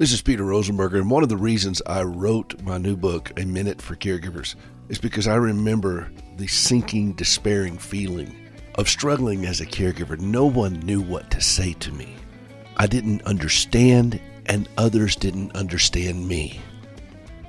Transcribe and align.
This 0.00 0.14
is 0.14 0.22
Peter 0.22 0.44
Rosenberger, 0.44 0.98
and 0.98 1.10
one 1.10 1.22
of 1.22 1.28
the 1.28 1.36
reasons 1.36 1.82
I 1.86 2.00
wrote 2.04 2.62
my 2.62 2.78
new 2.78 2.96
book, 2.96 3.38
A 3.38 3.44
Minute 3.44 3.82
for 3.82 3.96
Caregivers, 3.96 4.54
is 4.88 4.98
because 4.98 5.28
I 5.28 5.34
remember 5.34 6.10
the 6.38 6.46
sinking, 6.46 7.12
despairing 7.12 7.76
feeling 7.76 8.34
of 8.76 8.88
struggling 8.88 9.44
as 9.44 9.60
a 9.60 9.66
caregiver. 9.66 10.18
No 10.18 10.46
one 10.46 10.80
knew 10.80 11.02
what 11.02 11.30
to 11.32 11.42
say 11.42 11.74
to 11.80 11.92
me. 11.92 12.16
I 12.78 12.86
didn't 12.86 13.20
understand, 13.24 14.18
and 14.46 14.70
others 14.78 15.16
didn't 15.16 15.54
understand 15.54 16.26
me. 16.26 16.62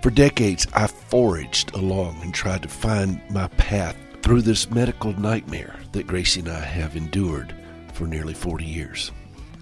For 0.02 0.09
decades, 0.09 0.68
I 0.73 0.88
foraged 0.88 1.73
along 1.73 2.20
and 2.21 2.33
tried 2.33 2.63
to 2.63 2.68
find 2.68 3.21
my 3.29 3.47
path 3.47 3.95
through 4.23 4.41
this 4.41 4.70
medical 4.70 5.18
nightmare 5.18 5.79
that 5.93 6.05
Gracie 6.05 6.41
and 6.41 6.49
I 6.49 6.59
have 6.59 6.97
endured 6.97 7.55
for 7.93 8.07
nearly 8.07 8.33
40 8.33 8.65
years. 8.65 9.13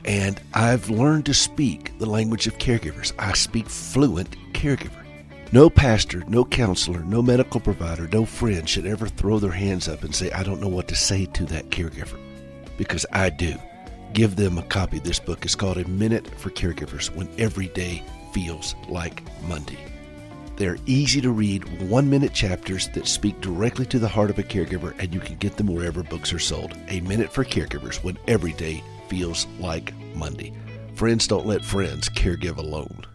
And 0.09 0.41
I've 0.55 0.89
learned 0.89 1.27
to 1.27 1.35
speak 1.35 1.95
the 1.99 2.09
language 2.09 2.47
of 2.47 2.57
caregivers. 2.57 3.13
I 3.19 3.33
speak 3.33 3.69
fluent 3.69 4.35
caregiver. 4.53 5.05
No 5.51 5.69
pastor, 5.69 6.23
no 6.27 6.43
counselor, 6.43 7.01
no 7.01 7.21
medical 7.21 7.59
provider, 7.59 8.07
no 8.07 8.25
friend 8.25 8.67
should 8.67 8.87
ever 8.87 9.07
throw 9.07 9.37
their 9.37 9.51
hands 9.51 9.87
up 9.87 10.01
and 10.03 10.15
say, 10.15 10.31
I 10.31 10.41
don't 10.41 10.61
know 10.61 10.67
what 10.67 10.87
to 10.87 10.95
say 10.95 11.27
to 11.27 11.45
that 11.45 11.69
caregiver. 11.69 12.19
Because 12.75 13.05
I 13.13 13.29
do. 13.29 13.53
Give 14.13 14.35
them 14.35 14.57
a 14.57 14.63
copy. 14.63 14.97
of 14.97 15.03
This 15.03 15.19
book 15.19 15.45
is 15.45 15.53
called 15.53 15.77
A 15.77 15.87
Minute 15.87 16.27
for 16.39 16.49
Caregivers 16.49 17.15
When 17.15 17.29
Every 17.37 17.67
Day 17.67 18.01
Feels 18.33 18.73
Like 18.87 19.21
Monday. 19.43 19.77
They're 20.55 20.79
easy 20.87 21.21
to 21.21 21.29
read, 21.29 21.87
one 21.87 22.09
minute 22.09 22.33
chapters 22.33 22.87
that 22.95 23.05
speak 23.05 23.39
directly 23.41 23.85
to 23.85 23.99
the 23.99 24.07
heart 24.07 24.31
of 24.31 24.39
a 24.39 24.43
caregiver, 24.43 24.97
and 24.97 25.13
you 25.13 25.19
can 25.19 25.35
get 25.35 25.55
them 25.55 25.67
wherever 25.67 26.01
books 26.01 26.33
are 26.33 26.39
sold. 26.39 26.75
A 26.87 26.99
Minute 27.01 27.31
for 27.31 27.45
Caregivers 27.45 28.03
When 28.03 28.17
Every 28.27 28.53
Day 28.53 28.81
feels 29.09 29.47
like 29.59 29.93
Monday. 30.15 30.53
Friends 30.95 31.27
don't 31.27 31.45
let 31.45 31.65
friends 31.65 32.09
caregive 32.09 32.57
alone. 32.57 33.05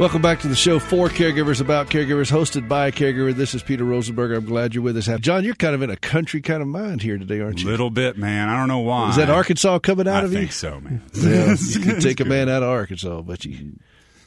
Welcome 0.00 0.22
back 0.22 0.40
to 0.40 0.48
the 0.48 0.56
show 0.56 0.78
for 0.78 1.10
caregivers 1.10 1.60
about 1.60 1.90
caregivers, 1.90 2.32
hosted 2.32 2.66
by 2.66 2.86
a 2.86 2.92
caregiver. 2.92 3.34
This 3.34 3.54
is 3.54 3.62
Peter 3.62 3.84
Rosenberger. 3.84 4.38
I'm 4.38 4.46
glad 4.46 4.74
you're 4.74 4.82
with 4.82 4.96
us. 4.96 5.10
John, 5.20 5.44
you're 5.44 5.54
kind 5.54 5.74
of 5.74 5.82
in 5.82 5.90
a 5.90 5.96
country 5.96 6.40
kind 6.40 6.62
of 6.62 6.68
mind 6.68 7.02
here 7.02 7.18
today, 7.18 7.40
aren't 7.40 7.62
you? 7.62 7.68
A 7.68 7.70
little 7.70 7.90
bit, 7.90 8.16
man. 8.16 8.48
I 8.48 8.56
don't 8.56 8.68
know 8.68 8.78
why. 8.78 9.10
Is 9.10 9.16
that 9.16 9.28
Arkansas 9.28 9.78
coming 9.80 10.08
out 10.08 10.22
I 10.22 10.26
of 10.26 10.32
you? 10.32 10.38
I 10.38 10.40
think 10.40 10.52
so, 10.52 10.80
man. 10.80 11.02
Yeah, 11.14 11.54
you 11.54 11.80
can 11.82 12.00
take 12.00 12.20
a 12.20 12.24
man 12.24 12.48
out 12.48 12.62
of 12.62 12.70
Arkansas, 12.70 13.20
but 13.20 13.44
you 13.44 13.78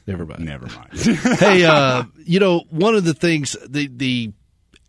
never 0.06 0.28
mind. 0.28 0.46
Never 0.46 0.68
mind. 0.68 0.94
hey, 1.40 1.66
uh, 1.66 2.04
you 2.24 2.40
know, 2.40 2.66
one 2.70 2.94
of 2.94 3.04
the 3.04 3.16
things, 3.16 3.58
the 3.68 3.88
the 3.88 4.32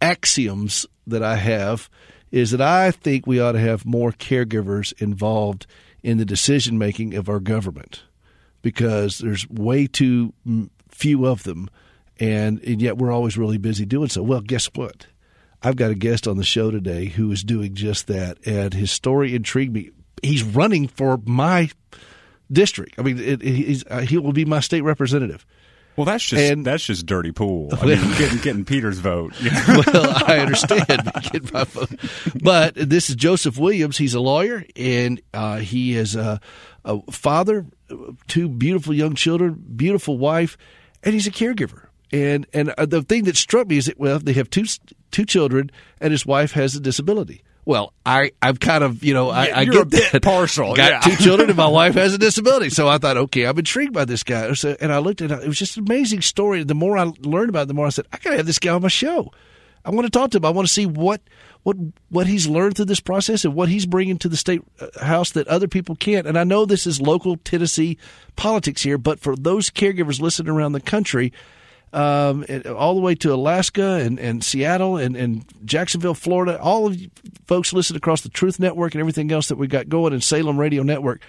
axioms 0.03 0.85
that 1.07 1.23
I 1.23 1.37
have 1.37 1.89
is 2.35 2.51
that 2.51 2.61
I 2.61 2.91
think 2.91 3.29
we 3.29 3.39
ought 3.39 3.53
to 3.53 3.61
have 3.61 3.87
more 3.87 4.11
caregivers 4.11 4.93
involved 5.01 5.69
in 6.03 6.19
the 6.19 6.25
decision 6.25 6.77
making 6.77 7.15
of 7.15 7.29
our 7.29 7.39
government 7.39 8.03
because 8.61 9.19
there's 9.19 9.49
way 9.49 9.87
too 9.87 10.35
few 10.89 11.27
of 11.27 11.45
them, 11.45 11.71
and, 12.19 12.61
and 12.65 12.83
yet 12.83 12.99
we're 12.99 13.13
always 13.13 13.39
really 13.39 13.57
busy 13.57 13.87
doing 13.87 14.09
so. 14.09 14.21
Well, 14.21 14.41
guess 14.41 14.69
what? 14.75 15.07
I've 15.63 15.77
got 15.77 15.93
a 15.93 15.95
guest 15.95 16.27
on 16.27 16.37
the 16.37 16.43
show 16.43 16.73
today 16.73 17.05
who 17.05 17.31
is 17.31 17.45
doing 17.45 17.77
just 17.77 18.09
that, 18.09 18.45
and 18.45 18.75
his 18.75 18.91
story 18.91 19.37
intrigued 19.37 19.73
me. 19.73 19.91
He's 20.21 20.43
running 20.43 20.89
for 20.89 21.21
my 21.25 21.71
district. 22.51 22.97
I 22.99 23.03
mean, 23.03 23.21
it, 23.21 23.85
uh, 23.89 24.01
he 24.01 24.19
will 24.19 24.33
be 24.33 24.45
my 24.45 24.59
state 24.59 24.83
representative. 24.83 25.47
Well, 25.97 26.05
that's 26.05 26.25
just 26.25 26.43
and, 26.43 26.65
that's 26.65 26.87
just 26.87 27.07
dirty 27.07 27.31
pool. 27.31 27.69
I 27.73 27.87
mean, 27.87 27.99
getting, 28.19 28.39
getting 28.39 28.65
Peter's 28.65 28.99
vote. 28.99 29.33
well, 29.69 30.25
I 30.27 30.39
understand 30.39 30.89
getting 31.23 31.49
my 31.53 31.65
vote, 31.65 31.91
but 32.43 32.75
this 32.75 33.11
is 33.11 33.17
Joseph 33.17 33.59
Williams. 33.59 33.97
He's 33.97 34.15
a 34.15 34.21
lawyer, 34.21 34.65
and 34.75 35.21
uh, 35.33 35.59
he 35.59 35.97
is 35.97 36.17
a, 36.17 36.41
a, 36.85 37.01
father, 37.13 37.67
two 38.27 38.49
beautiful 38.49 38.93
young 38.93 39.15
children, 39.15 39.63
beautiful 39.77 40.19
wife, 40.19 40.57
and 41.05 41.15
he's 41.15 41.29
a 41.29 41.31
caregiver. 41.31 41.87
And 42.13 42.47
and 42.53 42.71
uh, 42.71 42.87
the 42.87 43.03
thing 43.03 43.25
that 43.25 43.37
struck 43.37 43.69
me 43.69 43.77
is 43.77 43.87
that 43.87 43.99
well, 43.99 44.19
they 44.19 44.33
have 44.33 44.51
two 44.51 44.65
two 45.13 45.25
children, 45.25 45.71
and 46.01 46.11
his 46.11 46.27
wife 46.27 46.53
has 46.53 46.75
a 46.75 46.81
disability. 46.81 47.43
Well, 47.67 47.95
I, 48.05 48.33
I'm 48.43 48.57
kind 48.57 48.85
of, 48.85 49.03
you 49.03 49.15
know, 49.15 49.31
I, 49.31 49.49
yeah, 49.49 49.59
I 49.59 49.65
get 49.65 49.91
that. 49.91 50.23
partial. 50.23 50.75
Got 50.75 50.91
yeah. 50.91 51.01
two 51.01 51.23
children 51.23 51.49
and 51.49 51.57
my 51.57 51.67
wife 51.69 51.95
has 51.95 52.13
a 52.15 52.19
disability. 52.19 52.71
So 52.71 52.89
I 52.89 52.99
thought, 52.99 53.17
okay, 53.17 53.47
I'm 53.47 53.59
intrigued 53.59 53.95
by 53.95 54.05
this 54.05 54.23
guy. 54.23 54.53
So, 54.53 54.77
and 54.81 54.93
I 54.93 54.99
looked 54.99 55.23
at 55.23 55.31
it. 55.31 55.43
It 55.43 55.49
was 55.49 55.59
just 55.59 55.77
an 55.79 55.85
amazing 55.85 56.21
story. 56.21 56.63
The 56.63 56.75
more 56.75 56.99
I 56.99 57.11
learned 57.21 57.49
about 57.49 57.63
it, 57.63 57.69
the 57.69 57.75
more 57.75 57.87
I 57.87 57.91
said, 57.91 58.07
I 58.13 58.19
got 58.19 58.31
to 58.31 58.37
have 58.37 58.47
this 58.47 58.59
guy 58.59 58.73
on 58.73 58.83
my 58.83 58.89
show. 58.89 59.33
I 59.85 59.91
want 59.91 60.07
to 60.07 60.11
talk 60.11 60.31
to 60.31 60.39
him. 60.39 60.45
I 60.45 60.51
want 60.51 60.67
to 60.67 60.73
see 60.73 60.87
what, 60.87 61.23
what, 61.63 61.77
what 62.09 62.27
he's 62.27 62.47
learned 62.47 62.77
through 62.77 62.87
this 62.87 63.01
process 63.01 63.45
and 63.45 63.55
what 63.55 63.69
he's 63.69 63.87
bringing 63.87 64.19
to 64.19 64.29
the 64.29 64.37
state 64.37 64.63
uh, 64.81 65.05
house 65.05 65.31
that 65.33 65.49
other 65.49 65.69
people 65.69 65.95
can't. 65.95 66.27
And 66.27 66.39
I 66.39 66.45
know 66.45 66.65
this 66.65 66.87
is 66.87 67.01
local 67.01 67.37
Tennessee 67.39 67.99
politics 68.37 68.83
here, 68.83 68.99
but 68.99 69.21
for 69.21 69.37
those 69.37 69.71
caregivers 69.71 70.21
listening 70.21 70.53
around 70.53 70.73
the 70.73 70.81
country, 70.81 71.33
um, 71.95 72.45
all 72.77 72.95
the 72.95 73.01
way 73.01 73.15
to 73.17 73.33
Alaska 73.33 74.01
and, 74.03 74.19
and 74.19 74.43
Seattle 74.43 74.97
and, 74.97 75.17
and 75.17 75.45
Jacksonville, 75.65 76.15
Florida. 76.15 76.61
All 76.61 76.87
of 76.87 76.97
you 76.97 77.11
folks 77.47 77.73
listen 77.73 77.97
across 77.97 78.23
the 78.23 78.29
Truth 78.29 78.59
Network 78.59 78.95
and 78.95 79.01
everything 79.01 79.31
else 79.31 79.49
that 79.49 79.57
we 79.57 79.67
got 79.67 79.89
going 79.89 80.13
in 80.13 80.21
Salem 80.21 80.59
Radio 80.59 80.83
Network. 80.83 81.23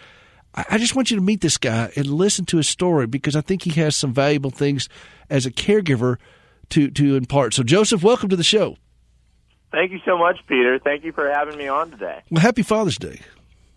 I, 0.56 0.66
I 0.72 0.78
just 0.78 0.96
want 0.96 1.12
you 1.12 1.18
to 1.18 1.24
meet 1.24 1.42
this 1.42 1.58
guy 1.58 1.92
and 1.96 2.08
listen 2.08 2.46
to 2.46 2.58
his 2.58 2.68
story 2.68 3.06
because 3.08 3.36
I 3.36 3.42
think 3.42 3.64
he 3.64 3.72
has 3.82 3.96
some 3.96 4.14
valuable 4.14 4.50
things 4.50 4.90
as 5.30 5.46
a 5.46 5.52
caregiver 5.52 6.18
to 6.70 6.90
to 6.90 7.16
impart. 7.16 7.54
So, 7.54 7.64
Joseph, 7.64 8.04
welcome 8.04 8.30
to 8.30 8.36
the 8.36 8.44
show. 8.44 8.78
Thank 9.72 9.92
you 9.92 10.00
so 10.06 10.18
much, 10.18 10.38
Peter. 10.48 10.80
Thank 10.80 11.04
you 11.04 11.12
for 11.12 11.30
having 11.30 11.58
me 11.58 11.68
on 11.68 11.92
today. 11.92 12.22
Well, 12.32 12.42
happy 12.42 12.64
Father's 12.64 12.98
Day. 12.98 13.20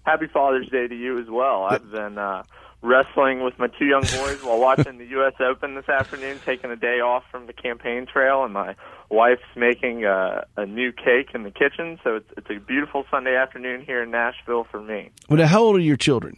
Happy 0.06 0.26
Father's 0.26 0.68
Day 0.70 0.86
to 0.86 0.94
you 0.94 1.18
as 1.18 1.28
well. 1.28 1.64
I've 1.64 1.90
been 1.90 2.16
uh, 2.16 2.44
wrestling 2.82 3.42
with 3.42 3.58
my 3.58 3.66
two 3.66 3.86
young 3.86 4.02
boys 4.02 4.42
while 4.42 4.60
watching 4.60 4.98
the 4.98 5.06
U.S. 5.06 5.34
Open 5.40 5.74
this 5.74 5.88
afternoon, 5.88 6.38
taking 6.44 6.70
a 6.70 6.76
day 6.76 7.00
off 7.00 7.24
from 7.30 7.46
the 7.46 7.52
campaign 7.52 8.06
trail, 8.06 8.44
and 8.44 8.52
my 8.52 8.74
wife's 9.10 9.42
making 9.56 10.04
a, 10.04 10.46
a 10.56 10.66
new 10.66 10.92
cake 10.92 11.30
in 11.34 11.42
the 11.42 11.50
kitchen. 11.50 11.98
So 12.04 12.16
it's, 12.16 12.30
it's 12.36 12.50
a 12.50 12.60
beautiful 12.60 13.04
Sunday 13.10 13.36
afternoon 13.36 13.82
here 13.84 14.02
in 14.02 14.10
Nashville 14.10 14.64
for 14.70 14.80
me. 14.80 15.10
Well, 15.28 15.38
now, 15.38 15.46
how 15.46 15.62
old 15.62 15.76
are 15.76 15.80
your 15.80 15.96
children? 15.96 16.36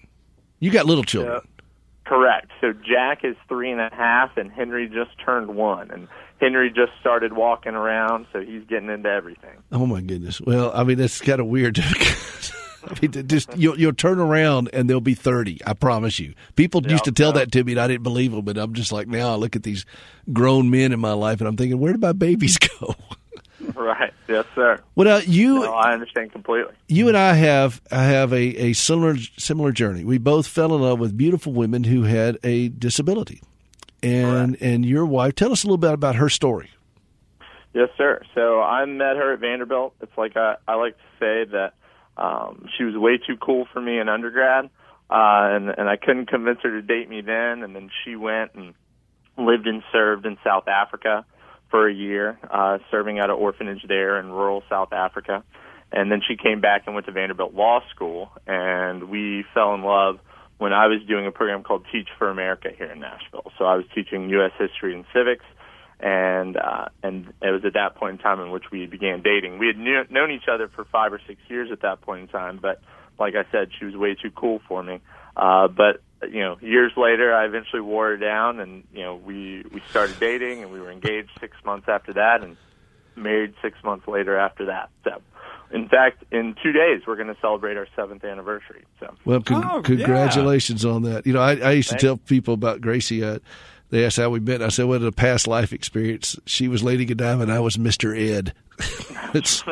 You 0.61 0.71
got 0.71 0.87
little 0.87 1.05
children. 1.05 1.41
correct. 2.05 2.51
So 2.61 2.73
Jack 2.73 3.25
is 3.25 3.37
three 3.49 3.71
and 3.71 3.81
a 3.81 3.91
half, 3.93 4.37
and 4.37 4.51
Henry 4.51 4.89
just 4.89 5.11
turned 5.25 5.55
one, 5.55 5.91
and 5.91 6.09
Henry 6.41 6.71
just 6.71 6.93
started 7.01 7.35
walking 7.35 7.75
around, 7.75 8.27
so 8.33 8.41
he's 8.41 8.65
getting 8.65 8.89
into 8.89 9.09
everything. 9.09 9.63
Oh 9.73 9.87
my 9.87 10.01
goodness! 10.01 10.41
Well, 10.41 10.71
I 10.75 10.85
mean 10.85 10.99
that's 10.99 11.21
kind 11.21 11.41
of 11.41 11.47
weird. 11.47 11.79
I 12.85 12.99
mean, 13.01 13.29
just 13.29 13.57
you'll, 13.57 13.79
you'll 13.79 13.93
turn 13.93 14.19
around 14.19 14.71
and 14.73 14.89
they'll 14.89 15.01
be 15.01 15.15
thirty. 15.15 15.61
I 15.67 15.75
promise 15.75 16.19
you. 16.19 16.35
People 16.57 16.87
used 16.87 17.05
to 17.05 17.13
tell 17.13 17.33
that 17.33 17.53
to 17.53 17.65
me, 17.65 17.73
and 17.73 17.81
I 17.81 17.89
didn't 17.89 18.03
believe 18.03 18.33
them. 18.33 18.45
But 18.45 18.57
I'm 18.59 18.75
just 18.75 18.93
like 18.93 19.09
now 19.09 19.33
I 19.33 19.35
look 19.37 19.57
at 19.57 19.63
these 19.63 19.85
grown 20.33 20.71
men 20.71 20.93
in 20.93 21.01
my 21.01 21.13
life, 21.13 21.41
and 21.41 21.49
I'm 21.49 21.57
thinking, 21.57 21.79
where 21.79 21.93
did 21.93 22.01
my 22.01 22.13
babies 22.13 22.59
go? 22.81 22.95
right. 23.75 24.13
Yes, 24.29 24.47
sir. 24.55 24.81
Well, 24.95 25.23
you. 25.23 25.61
No, 25.61 25.73
I 25.73 25.93
understand 25.93 26.33
completely. 26.33 26.75
You 26.89 27.09
and 27.09 27.17
I 27.17 27.35
have 27.35 27.81
I 27.91 28.05
have 28.05 28.33
a, 28.33 28.37
a 28.39 28.73
similar 28.73 29.17
similar 29.37 29.73
journey. 29.73 30.05
We 30.05 30.19
both 30.19 30.47
fell 30.47 30.75
in 30.75 30.81
love 30.81 30.99
with 30.99 31.17
beautiful 31.17 31.53
women 31.53 31.85
who 31.85 32.05
had 32.05 32.39
a 32.43 32.69
disability, 32.69 33.43
and 34.03 34.53
right. 34.53 34.61
and 34.61 34.85
your 34.85 35.07
wife. 35.07 35.35
Tell 35.35 35.53
us 35.53 35.65
a 35.65 35.67
little 35.67 35.79
bit 35.79 35.93
about 35.93 36.17
her 36.17 36.29
story. 36.29 36.71
Yes, 37.73 37.89
sir. 37.97 38.23
So 38.35 38.61
I 38.61 38.85
met 38.85 39.17
her 39.17 39.33
at 39.35 39.41
Vanderbilt. 39.41 39.95
It's 40.01 40.17
like 40.17 40.37
I, 40.37 40.57
I 40.67 40.75
like 40.75 40.97
to 40.97 41.05
say 41.21 41.45
that 41.53 41.75
um, 42.21 42.67
she 42.77 42.85
was 42.85 42.95
way 42.97 43.19
too 43.19 43.37
cool 43.37 43.67
for 43.73 43.81
me 43.81 43.99
in 43.99 44.09
undergrad, 44.09 44.67
uh, 45.09 45.57
and 45.57 45.71
and 45.71 45.89
I 45.89 45.97
couldn't 45.97 46.27
convince 46.27 46.61
her 46.63 46.71
to 46.71 46.83
date 46.83 47.09
me 47.09 47.23
then. 47.23 47.63
And 47.63 47.75
then 47.75 47.91
she 48.05 48.15
went 48.15 48.55
and 48.55 48.75
lived 49.39 49.67
and 49.67 49.83
served 49.91 50.27
in 50.27 50.37
South 50.45 50.69
Africa 50.69 51.25
for 51.71 51.89
a 51.89 51.95
year, 51.95 52.39
uh, 52.51 52.79
serving 52.91 53.19
at 53.19 53.31
an 53.31 53.37
orphanage 53.37 53.85
there 53.89 54.19
in 54.19 54.31
rural 54.31 54.63
South 54.69 54.93
Africa. 54.93 55.43
And 55.93 56.13
then 56.13 56.21
she 56.27 56.37
came 56.37 56.61
back 56.61 56.83
and 56.87 56.95
went 56.95 57.07
to 57.07 57.13
Vanderbilt 57.13 57.55
Law 57.55 57.81
School, 57.95 58.31
and 58.47 59.09
we 59.09 59.45
fell 59.55 59.75
in 59.75 59.83
love 59.83 60.21
when 60.59 60.73
I 60.73 60.87
was 60.87 61.01
doing 61.09 61.27
a 61.27 61.33
program 61.33 61.63
called 61.63 61.87
Teach 61.91 62.09
for 62.19 62.31
America 62.31 62.69
here 62.77 62.91
in 62.93 63.01
Nashville. 63.01 63.51
So 63.59 63.65
I 63.65 63.77
was 63.77 63.87
teaching 63.95 64.29
U.S. 64.31 64.53
history 64.59 64.95
and 64.95 65.05
civics 65.13 65.45
and 66.03 66.57
uh, 66.57 66.87
and 67.03 67.33
it 67.43 67.51
was 67.51 67.65
at 67.65 67.75
that 67.75 67.95
point 67.95 68.13
in 68.13 68.19
time 68.19 68.41
in 68.41 68.51
which 68.51 68.65
we 68.73 68.87
began 68.87 69.23
dating. 69.23 69.59
We 69.59 69.67
had 69.67 69.79
knew, 69.79 70.03
known 70.11 70.31
each 70.31 70.49
other 70.51 70.69
for 70.69 70.85
five 70.87 71.13
or 71.13 71.21
six 71.27 71.41
years 71.49 71.71
at 71.71 71.83
that 71.83 72.01
point 72.01 72.23
in 72.23 72.29
time, 72.29 72.59
but 72.61 72.81
like 73.19 73.35
I 73.35 73.45
said, 73.53 73.71
she 73.79 73.85
was 73.85 73.95
way 73.95 74.15
too 74.15 74.31
cool 74.31 74.61
for 74.67 74.83
me. 74.83 75.01
Uh, 75.37 75.69
but 75.69 76.03
you 76.23 76.41
know, 76.41 76.57
years 76.61 76.93
later, 76.97 77.35
I 77.35 77.45
eventually 77.45 77.83
wore 77.83 78.09
her 78.09 78.17
down, 78.17 78.61
and 78.61 78.85
you 78.93 79.03
know, 79.03 79.17
we 79.17 79.65
we 79.73 79.83
started 79.91 80.19
dating, 80.19 80.63
and 80.63 80.73
we 80.73 80.81
were 80.81 80.91
engaged 80.91 81.31
six 81.39 81.57
months 81.65 81.89
after 81.89 82.15
that, 82.15 82.43
and 82.43 82.57
married 83.15 83.55
six 83.63 83.77
months 83.85 84.09
later 84.09 84.39
after 84.39 84.67
that. 84.67 84.91
So. 85.05 85.21
In 85.73 85.89
fact, 85.89 86.25
in 86.33 86.57
two 86.61 86.73
days 86.73 87.03
we're 87.07 87.15
going 87.15 87.29
to 87.29 87.37
celebrate 87.41 87.77
our 87.77 87.87
seventh 87.95 88.25
anniversary. 88.25 88.83
So, 88.99 89.15
well, 89.25 89.41
con- 89.41 89.65
oh, 89.65 89.81
congratulations 89.83 90.83
yeah. 90.83 90.91
on 90.91 91.03
that. 91.03 91.25
You 91.29 91.33
know, 91.33 91.41
I, 91.41 91.55
I 91.59 91.71
used 91.71 91.91
to 91.91 91.97
tell 91.97 92.17
people 92.17 92.55
about 92.55 92.81
Gracie. 92.81 93.23
Uh, 93.23 93.39
they 93.91 94.05
asked 94.05 94.17
how 94.17 94.31
we 94.31 94.41
met. 94.41 94.63
I 94.63 94.69
said, 94.69 94.87
"What 94.87 95.03
a 95.03 95.13
past 95.13 95.47
life 95.47 95.73
experience." 95.73 96.39
She 96.47 96.69
was 96.69 96.83
Lady 96.83 97.05
Godiva, 97.05 97.43
and 97.43 97.53
I 97.53 97.61
was 97.61 97.79
Mister 97.79 98.15
Ed. 98.15 98.55
it's, 99.35 99.63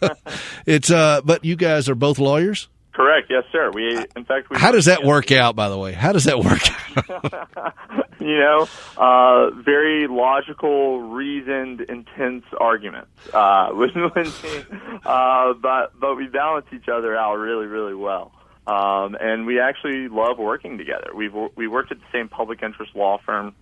it's, 0.66 0.90
uh, 0.90 1.20
but 1.24 1.44
you 1.44 1.56
guys 1.56 1.88
are 1.88 1.94
both 1.94 2.18
lawyers. 2.18 2.68
Correct. 2.94 3.26
Yes, 3.28 3.42
sir. 3.50 3.72
We, 3.72 3.96
in 4.16 4.24
fact, 4.24 4.50
we 4.50 4.56
How 4.56 4.70
does 4.70 4.84
that 4.84 5.02
work 5.02 5.32
out? 5.32 5.56
By 5.56 5.68
the 5.68 5.76
way, 5.76 5.92
how 5.92 6.12
does 6.12 6.24
that 6.24 6.38
work? 6.38 6.62
out? 7.10 7.74
you 8.20 8.38
know, 8.38 8.68
uh, 8.96 9.50
very 9.50 10.06
logical, 10.06 11.00
reasoned, 11.02 11.80
intense 11.80 12.44
arguments 12.60 13.10
uh, 13.32 13.70
with 13.72 13.90
Lindsay, 13.96 14.64
uh, 15.04 15.54
but 15.54 15.98
but 15.98 16.14
we 16.14 16.28
balance 16.28 16.66
each 16.72 16.88
other 16.88 17.16
out 17.16 17.34
really, 17.34 17.66
really 17.66 17.94
well. 17.96 18.30
Um, 18.66 19.16
and 19.20 19.46
we 19.46 19.60
actually 19.60 20.08
love 20.08 20.38
working 20.38 20.78
together. 20.78 21.10
We've 21.14 21.34
we 21.54 21.68
worked 21.68 21.92
at 21.92 21.98
the 21.98 22.06
same 22.12 22.28
public 22.28 22.62
interest 22.62 22.94
law 22.94 23.18
firm 23.24 23.54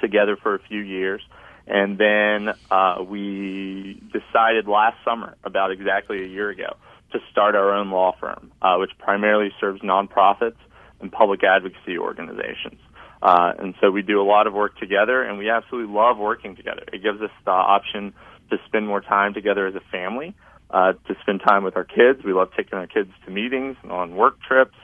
together 0.00 0.36
for 0.36 0.54
a 0.54 0.58
few 0.58 0.80
years, 0.80 1.22
and 1.66 1.96
then 1.96 2.54
uh, 2.70 3.02
we 3.02 4.02
decided 4.12 4.68
last 4.68 4.96
summer, 5.04 5.36
about 5.42 5.70
exactly 5.70 6.22
a 6.22 6.26
year 6.26 6.50
ago, 6.50 6.76
to 7.12 7.18
start 7.30 7.54
our 7.54 7.72
own 7.72 7.90
law 7.90 8.14
firm, 8.20 8.52
uh, 8.60 8.76
which 8.76 8.90
primarily 8.98 9.50
serves 9.58 9.80
nonprofits 9.80 10.56
and 11.00 11.10
public 11.10 11.42
advocacy 11.42 11.96
organizations. 11.98 12.80
Uh, 13.22 13.52
and 13.58 13.74
so 13.80 13.90
we 13.90 14.02
do 14.02 14.20
a 14.20 14.24
lot 14.24 14.46
of 14.46 14.52
work 14.52 14.78
together, 14.78 15.22
and 15.22 15.38
we 15.38 15.48
absolutely 15.48 15.92
love 15.92 16.18
working 16.18 16.54
together. 16.56 16.82
It 16.92 17.02
gives 17.02 17.20
us 17.22 17.30
the 17.44 17.50
option 17.50 18.12
to 18.50 18.58
spend 18.66 18.86
more 18.86 19.00
time 19.00 19.34
together 19.34 19.66
as 19.66 19.74
a 19.74 19.80
family, 19.90 20.34
uh, 20.70 20.92
to 20.92 21.14
spend 21.22 21.40
time 21.46 21.64
with 21.64 21.76
our 21.76 21.84
kids. 21.84 22.24
We 22.24 22.32
love 22.32 22.50
taking 22.56 22.78
our 22.78 22.86
kids 22.86 23.10
to 23.24 23.30
meetings 23.30 23.76
and 23.82 23.92
on 23.92 24.16
work 24.16 24.40
trips, 24.42 24.76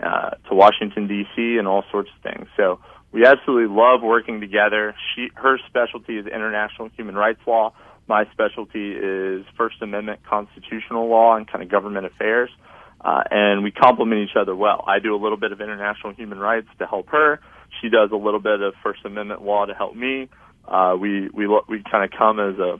uh, 0.00 0.30
to 0.48 0.54
Washington 0.54 1.06
D.C. 1.06 1.56
and 1.58 1.66
all 1.66 1.84
sorts 1.90 2.10
of 2.14 2.22
things. 2.22 2.48
So 2.56 2.80
we 3.12 3.26
absolutely 3.26 3.74
love 3.74 4.02
working 4.02 4.40
together. 4.40 4.94
She, 5.14 5.28
her 5.34 5.58
specialty 5.68 6.18
is 6.18 6.26
international 6.26 6.88
human 6.96 7.14
rights 7.14 7.40
law. 7.46 7.74
My 8.08 8.24
specialty 8.32 8.92
is 8.92 9.44
First 9.56 9.80
Amendment 9.80 10.20
constitutional 10.28 11.08
law 11.08 11.36
and 11.36 11.46
kind 11.46 11.62
of 11.62 11.70
government 11.70 12.06
affairs. 12.06 12.50
Uh, 13.00 13.22
and 13.30 13.64
we 13.64 13.70
complement 13.70 14.28
each 14.28 14.36
other 14.36 14.54
well. 14.54 14.84
I 14.86 14.98
do 14.98 15.14
a 15.14 15.20
little 15.20 15.36
bit 15.36 15.52
of 15.52 15.60
international 15.60 16.14
human 16.14 16.38
rights 16.38 16.68
to 16.78 16.86
help 16.86 17.08
her. 17.08 17.40
She 17.80 17.88
does 17.88 18.10
a 18.12 18.16
little 18.16 18.40
bit 18.40 18.60
of 18.60 18.74
First 18.82 19.04
Amendment 19.04 19.42
law 19.42 19.66
to 19.66 19.74
help 19.74 19.96
me. 19.96 20.28
Uh, 20.66 20.96
we 20.98 21.28
we 21.30 21.46
we 21.68 21.82
kind 21.90 22.04
of 22.04 22.16
come 22.16 22.38
as 22.38 22.58
a 22.58 22.78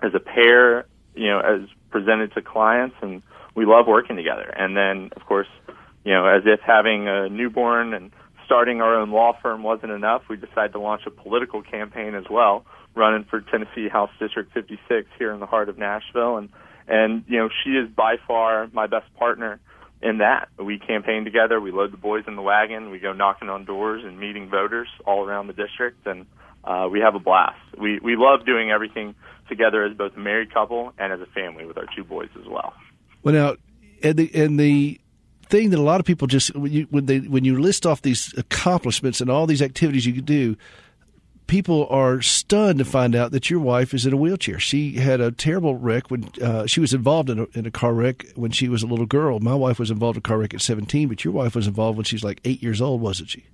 as 0.00 0.14
a 0.14 0.20
pair, 0.20 0.86
you 1.14 1.28
know, 1.28 1.40
as 1.40 1.68
presented 1.90 2.32
to 2.34 2.42
clients, 2.42 2.96
and 3.02 3.22
we 3.54 3.66
love 3.66 3.86
working 3.86 4.16
together. 4.16 4.52
And 4.56 4.76
then, 4.76 5.10
of 5.16 5.26
course, 5.26 5.48
you 6.04 6.12
know, 6.12 6.26
as 6.26 6.42
if 6.46 6.60
having 6.60 7.08
a 7.08 7.28
newborn 7.28 7.94
and 7.94 8.10
starting 8.44 8.80
our 8.80 8.96
own 8.96 9.10
law 9.10 9.32
firm 9.40 9.62
wasn't 9.62 9.92
enough, 9.92 10.22
we 10.28 10.36
decided 10.36 10.72
to 10.72 10.78
launch 10.78 11.02
a 11.06 11.10
political 11.10 11.62
campaign 11.62 12.14
as 12.14 12.24
well, 12.30 12.64
running 12.94 13.24
for 13.24 13.40
Tennessee 13.40 13.88
House 13.88 14.10
District 14.18 14.52
56 14.52 15.08
here 15.18 15.32
in 15.32 15.40
the 15.40 15.46
heart 15.46 15.68
of 15.68 15.78
Nashville. 15.78 16.36
And 16.36 16.48
and 16.88 17.24
you 17.28 17.38
know, 17.38 17.48
she 17.62 17.70
is 17.70 17.88
by 17.88 18.16
far 18.26 18.68
my 18.72 18.86
best 18.86 19.06
partner 19.14 19.60
in 20.02 20.18
that. 20.18 20.48
We 20.58 20.78
campaign 20.78 21.24
together. 21.24 21.60
We 21.60 21.70
load 21.70 21.92
the 21.92 21.96
boys 21.96 22.24
in 22.26 22.34
the 22.36 22.42
wagon. 22.42 22.90
We 22.90 22.98
go 22.98 23.12
knocking 23.12 23.48
on 23.48 23.64
doors 23.64 24.02
and 24.04 24.18
meeting 24.18 24.50
voters 24.50 24.88
all 25.06 25.24
around 25.24 25.46
the 25.46 25.52
district, 25.52 26.06
and 26.06 26.26
uh, 26.64 26.88
we 26.90 27.00
have 27.00 27.14
a 27.14 27.18
blast. 27.18 27.58
We 27.76 27.98
we 27.98 28.16
love 28.16 28.46
doing 28.46 28.70
everything 28.70 29.14
together 29.48 29.84
as 29.84 29.96
both 29.96 30.16
a 30.16 30.20
married 30.20 30.52
couple 30.52 30.92
and 30.98 31.12
as 31.12 31.20
a 31.20 31.26
family 31.26 31.66
with 31.66 31.76
our 31.76 31.86
two 31.94 32.04
boys 32.04 32.28
as 32.40 32.46
well. 32.46 32.72
Well, 33.22 33.34
now, 33.34 33.56
and 34.02 34.16
the 34.16 34.30
and 34.34 34.58
the 34.58 35.00
thing 35.46 35.70
that 35.70 35.78
a 35.78 35.82
lot 35.82 36.00
of 36.00 36.06
people 36.06 36.26
just 36.26 36.54
when 36.54 36.72
you 36.72 36.86
when 36.90 37.06
they 37.06 37.18
when 37.20 37.44
you 37.44 37.60
list 37.60 37.84
off 37.84 38.02
these 38.02 38.32
accomplishments 38.36 39.20
and 39.20 39.30
all 39.30 39.46
these 39.46 39.62
activities 39.62 40.06
you 40.06 40.12
can 40.14 40.24
do, 40.24 40.56
people 41.46 41.86
are 41.90 42.22
stunned 42.22 42.78
to 42.78 42.84
find 42.84 43.14
out 43.14 43.32
that 43.32 43.50
your 43.50 43.60
wife 43.60 43.92
is 43.92 44.06
in 44.06 44.12
a 44.12 44.16
wheelchair. 44.16 44.58
She 44.58 44.92
had 44.92 45.20
a 45.20 45.30
terrible 45.30 45.76
wreck 45.76 46.10
when 46.10 46.30
uh, 46.40 46.66
she 46.66 46.80
was 46.80 46.94
involved 46.94 47.28
in 47.28 47.40
a, 47.40 47.46
in 47.54 47.66
a 47.66 47.70
car 47.70 47.92
wreck 47.92 48.26
when 48.36 48.52
she 48.52 48.68
was 48.68 48.82
a 48.82 48.86
little 48.86 49.06
girl. 49.06 49.38
My 49.40 49.54
wife 49.54 49.78
was 49.78 49.90
involved 49.90 50.16
in 50.16 50.20
a 50.20 50.22
car 50.22 50.38
wreck 50.38 50.54
at 50.54 50.62
17, 50.62 51.08
but 51.08 51.24
your 51.24 51.34
wife 51.34 51.54
was 51.54 51.66
involved 51.66 51.98
when 51.98 52.04
she 52.04 52.16
was 52.16 52.24
like 52.24 52.40
eight 52.44 52.62
years 52.62 52.80
old, 52.80 53.00
wasn't 53.00 53.28
she? 53.28 53.44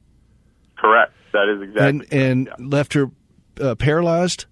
That 1.32 1.48
is 1.48 1.62
exactly. 1.62 1.88
And, 1.88 2.12
and 2.12 2.46
yeah. 2.46 2.66
left 2.66 2.94
her 2.94 3.10
uh, 3.60 3.74
paralyzed. 3.74 4.46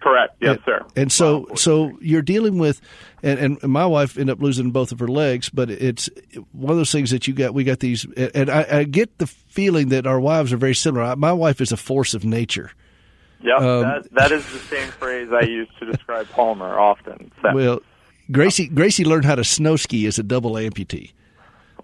Correct. 0.00 0.36
Yes, 0.40 0.56
and, 0.56 0.64
sir. 0.64 0.86
And 0.94 1.12
so, 1.12 1.48
so 1.56 1.98
you're 2.00 2.22
dealing 2.22 2.58
with, 2.58 2.80
and, 3.24 3.40
and 3.40 3.62
my 3.64 3.86
wife 3.86 4.16
ended 4.16 4.34
up 4.34 4.42
losing 4.42 4.70
both 4.70 4.92
of 4.92 5.00
her 5.00 5.08
legs, 5.08 5.48
but 5.48 5.68
it's 5.68 6.08
one 6.52 6.70
of 6.70 6.76
those 6.76 6.92
things 6.92 7.10
that 7.10 7.26
you 7.26 7.34
got. 7.34 7.54
We 7.54 7.64
got 7.64 7.80
these, 7.80 8.06
and 8.14 8.48
I, 8.48 8.66
I 8.70 8.84
get 8.84 9.18
the 9.18 9.26
feeling 9.26 9.88
that 9.88 10.06
our 10.06 10.20
wives 10.20 10.52
are 10.52 10.58
very 10.58 10.76
similar. 10.76 11.16
My 11.16 11.32
wife 11.32 11.60
is 11.60 11.72
a 11.72 11.76
force 11.76 12.14
of 12.14 12.24
nature. 12.24 12.70
Yeah, 13.42 13.56
um, 13.56 13.82
that, 13.82 14.08
that 14.12 14.32
is 14.32 14.44
the 14.52 14.58
same 14.58 14.88
phrase 14.88 15.28
I 15.32 15.42
use 15.42 15.68
to 15.80 15.90
describe 15.90 16.28
Palmer 16.30 16.78
often. 16.78 17.32
So. 17.42 17.54
Well, 17.54 17.80
Gracie 18.30 18.68
Gracie 18.68 19.04
learned 19.04 19.24
how 19.24 19.34
to 19.34 19.44
snow 19.44 19.76
ski 19.76 20.06
as 20.06 20.18
a 20.18 20.22
double 20.22 20.52
amputee. 20.52 21.12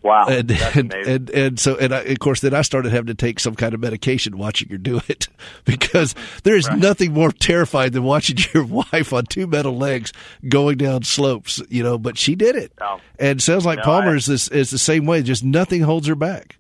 Wow, 0.03 0.27
and 0.27 0.51
and, 0.51 0.93
and, 0.93 1.31
and 1.31 1.61
so 1.61 1.77
and 1.77 1.95
I, 1.95 2.01
of 2.01 2.19
course 2.19 2.41
then 2.41 2.55
I 2.55 2.63
started 2.63 2.91
having 2.91 3.07
to 3.07 3.15
take 3.15 3.39
some 3.39 3.55
kind 3.55 3.73
of 3.73 3.79
medication 3.79 4.37
watching 4.37 4.69
her 4.71 4.77
do 4.77 5.01
it 5.07 5.29
because 5.65 6.17
there 6.43 6.57
is 6.57 6.67
right. 6.67 6.77
nothing 6.77 7.13
more 7.13 7.31
terrifying 7.31 7.93
than 7.93 8.03
watching 8.03 8.37
your 8.55 8.65
wife 8.65 9.13
on 9.13 9.27
two 9.27 9.47
metal 9.47 9.77
legs 9.77 10.13
going 10.49 10.79
down 10.79 11.05
slopes. 11.05 11.63
You 11.69 11.85
know, 11.85 11.99
but 11.99 12.19
she 12.19 12.35
did 12.35 12.57
it, 12.57 12.73
no. 12.81 13.01
and 13.19 13.41
sounds 13.41 13.65
like 13.65 13.79
no, 13.79 13.85
Palmer 13.85 14.11
I, 14.11 14.17
is 14.17 14.27
this 14.27 14.49
is 14.49 14.71
the 14.71 14.79
same 14.79 15.07
way. 15.07 15.23
Just 15.23 15.45
nothing 15.45 15.83
holds 15.83 16.09
her 16.09 16.17
back. 16.17 16.57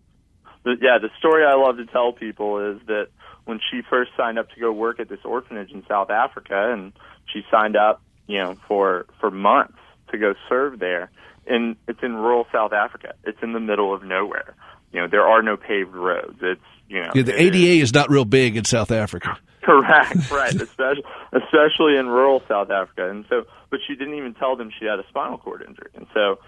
The, 0.62 0.76
yeah, 0.80 0.98
the 0.98 1.10
story 1.18 1.44
I 1.44 1.54
love 1.54 1.78
to 1.78 1.86
tell 1.86 2.12
people 2.12 2.60
is 2.60 2.80
that 2.86 3.08
when 3.44 3.58
she 3.70 3.82
first 3.90 4.12
signed 4.16 4.38
up 4.38 4.50
to 4.52 4.60
go 4.60 4.70
work 4.70 5.00
at 5.00 5.08
this 5.08 5.18
orphanage 5.24 5.72
in 5.72 5.84
South 5.88 6.10
Africa, 6.10 6.72
and 6.72 6.92
she 7.26 7.42
signed 7.50 7.74
up, 7.74 8.02
you 8.28 8.38
know, 8.38 8.56
for 8.68 9.06
for 9.18 9.32
months 9.32 9.78
to 10.12 10.18
go 10.18 10.34
serve 10.48 10.78
there 10.78 11.10
in 11.46 11.76
it's 11.88 12.02
in 12.02 12.14
rural 12.14 12.46
South 12.52 12.72
Africa. 12.72 13.14
It's 13.24 13.38
in 13.42 13.52
the 13.52 13.60
middle 13.60 13.94
of 13.94 14.02
nowhere. 14.02 14.54
You 14.92 15.00
know, 15.00 15.08
there 15.08 15.26
are 15.26 15.42
no 15.42 15.56
paved 15.56 15.94
roads. 15.94 16.38
It's 16.42 16.60
you 16.88 17.00
know 17.00 17.10
yeah, 17.14 17.22
the 17.22 17.40
ADA 17.40 17.56
is, 17.56 17.82
is 17.88 17.94
not 17.94 18.10
real 18.10 18.24
big 18.24 18.56
in 18.56 18.64
South 18.64 18.90
Africa. 18.90 19.38
Correct, 19.62 20.30
right, 20.30 20.54
especially 20.54 21.04
especially 21.32 21.96
in 21.96 22.08
rural 22.08 22.42
South 22.48 22.70
Africa. 22.70 23.08
And 23.08 23.24
so, 23.28 23.44
but 23.70 23.80
she 23.86 23.94
didn't 23.94 24.14
even 24.14 24.34
tell 24.34 24.56
them 24.56 24.70
she 24.78 24.86
had 24.86 24.98
a 24.98 25.06
spinal 25.08 25.38
cord 25.38 25.64
injury. 25.66 25.90
And 25.94 26.06
so, 26.12 26.38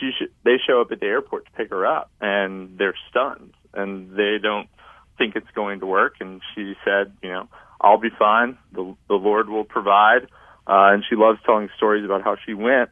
she 0.00 0.10
sh- 0.18 0.30
they 0.44 0.56
show 0.66 0.80
up 0.80 0.90
at 0.90 1.00
the 1.00 1.06
airport 1.06 1.46
to 1.46 1.52
pick 1.52 1.70
her 1.70 1.86
up, 1.86 2.10
and 2.20 2.78
they're 2.78 2.96
stunned, 3.10 3.52
and 3.74 4.16
they 4.16 4.38
don't 4.42 4.68
think 5.18 5.36
it's 5.36 5.50
going 5.54 5.80
to 5.80 5.86
work. 5.86 6.14
And 6.20 6.40
she 6.54 6.74
said, 6.82 7.12
you 7.22 7.28
know, 7.28 7.48
I'll 7.78 8.00
be 8.00 8.10
fine. 8.18 8.56
The 8.72 8.96
the 9.08 9.14
Lord 9.14 9.48
will 9.48 9.64
provide. 9.64 10.28
Uh, 10.64 10.94
and 10.94 11.04
she 11.08 11.16
loves 11.16 11.40
telling 11.44 11.68
stories 11.76 12.04
about 12.04 12.22
how 12.22 12.36
she 12.46 12.54
went 12.54 12.90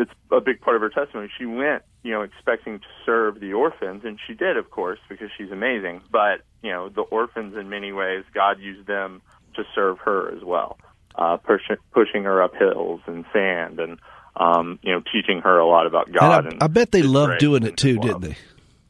it's 0.00 0.10
a 0.32 0.40
big 0.40 0.60
part 0.60 0.76
of 0.76 0.82
her 0.82 0.88
testimony. 0.88 1.30
She 1.38 1.44
went, 1.44 1.82
you 2.02 2.12
know, 2.12 2.22
expecting 2.22 2.78
to 2.78 2.86
serve 3.04 3.38
the 3.38 3.52
orphans, 3.52 4.02
and 4.04 4.18
she 4.26 4.34
did, 4.34 4.56
of 4.56 4.70
course, 4.70 4.98
because 5.08 5.28
she's 5.36 5.50
amazing. 5.50 6.00
But 6.10 6.40
you 6.62 6.70
know, 6.70 6.88
the 6.88 7.02
orphans, 7.02 7.54
in 7.56 7.68
many 7.68 7.92
ways, 7.92 8.24
God 8.34 8.58
used 8.60 8.86
them 8.86 9.20
to 9.56 9.64
serve 9.74 9.98
her 10.00 10.34
as 10.34 10.42
well, 10.42 10.78
uh, 11.16 11.36
push, 11.36 11.62
pushing 11.92 12.24
her 12.24 12.42
up 12.42 12.54
hills 12.56 13.00
and 13.06 13.24
sand, 13.32 13.78
and 13.78 13.98
um, 14.36 14.78
you 14.82 14.92
know, 14.92 15.02
teaching 15.12 15.42
her 15.42 15.58
a 15.58 15.66
lot 15.66 15.86
about 15.86 16.10
God. 16.10 16.46
And 16.46 16.48
I, 16.48 16.50
and 16.52 16.62
I 16.62 16.66
bet 16.68 16.92
they 16.92 17.02
loved 17.02 17.38
doing 17.38 17.64
it 17.64 17.76
too, 17.76 17.98
didn't 17.98 18.22
they? 18.22 18.36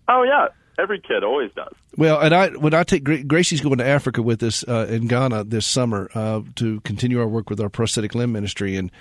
Oh 0.09 0.23
yeah, 0.23 0.49
every 0.79 1.01
kid 1.01 1.25
always 1.25 1.51
does. 1.57 1.75
Well, 1.97 2.21
and 2.21 2.33
I 2.33 2.51
when 2.51 2.73
I 2.73 2.85
take 2.85 3.05
Gracie's 3.27 3.61
going 3.61 3.79
to 3.79 3.87
Africa 3.87 4.23
with 4.23 4.43
us 4.45 4.65
uh, 4.69 4.87
in 4.89 5.09
Ghana 5.09 5.45
this 5.45 5.67
summer 5.67 6.09
uh, 6.15 6.43
to 6.57 6.81
continue 6.81 7.21
our 7.21 7.27
work 7.27 7.51
with 7.51 7.61
our 7.61 7.69
prosthetic 7.69 8.15
limb 8.15 8.31
ministry, 8.31 8.77
and 8.77 8.93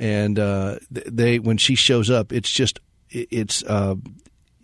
and 0.00 0.38
uh, 0.38 0.78
they 0.90 1.38
when 1.38 1.58
she 1.58 1.74
shows 1.74 2.10
up, 2.10 2.32
it's 2.32 2.50
just 2.50 2.80
it's 3.10 3.62
uh, 3.64 3.94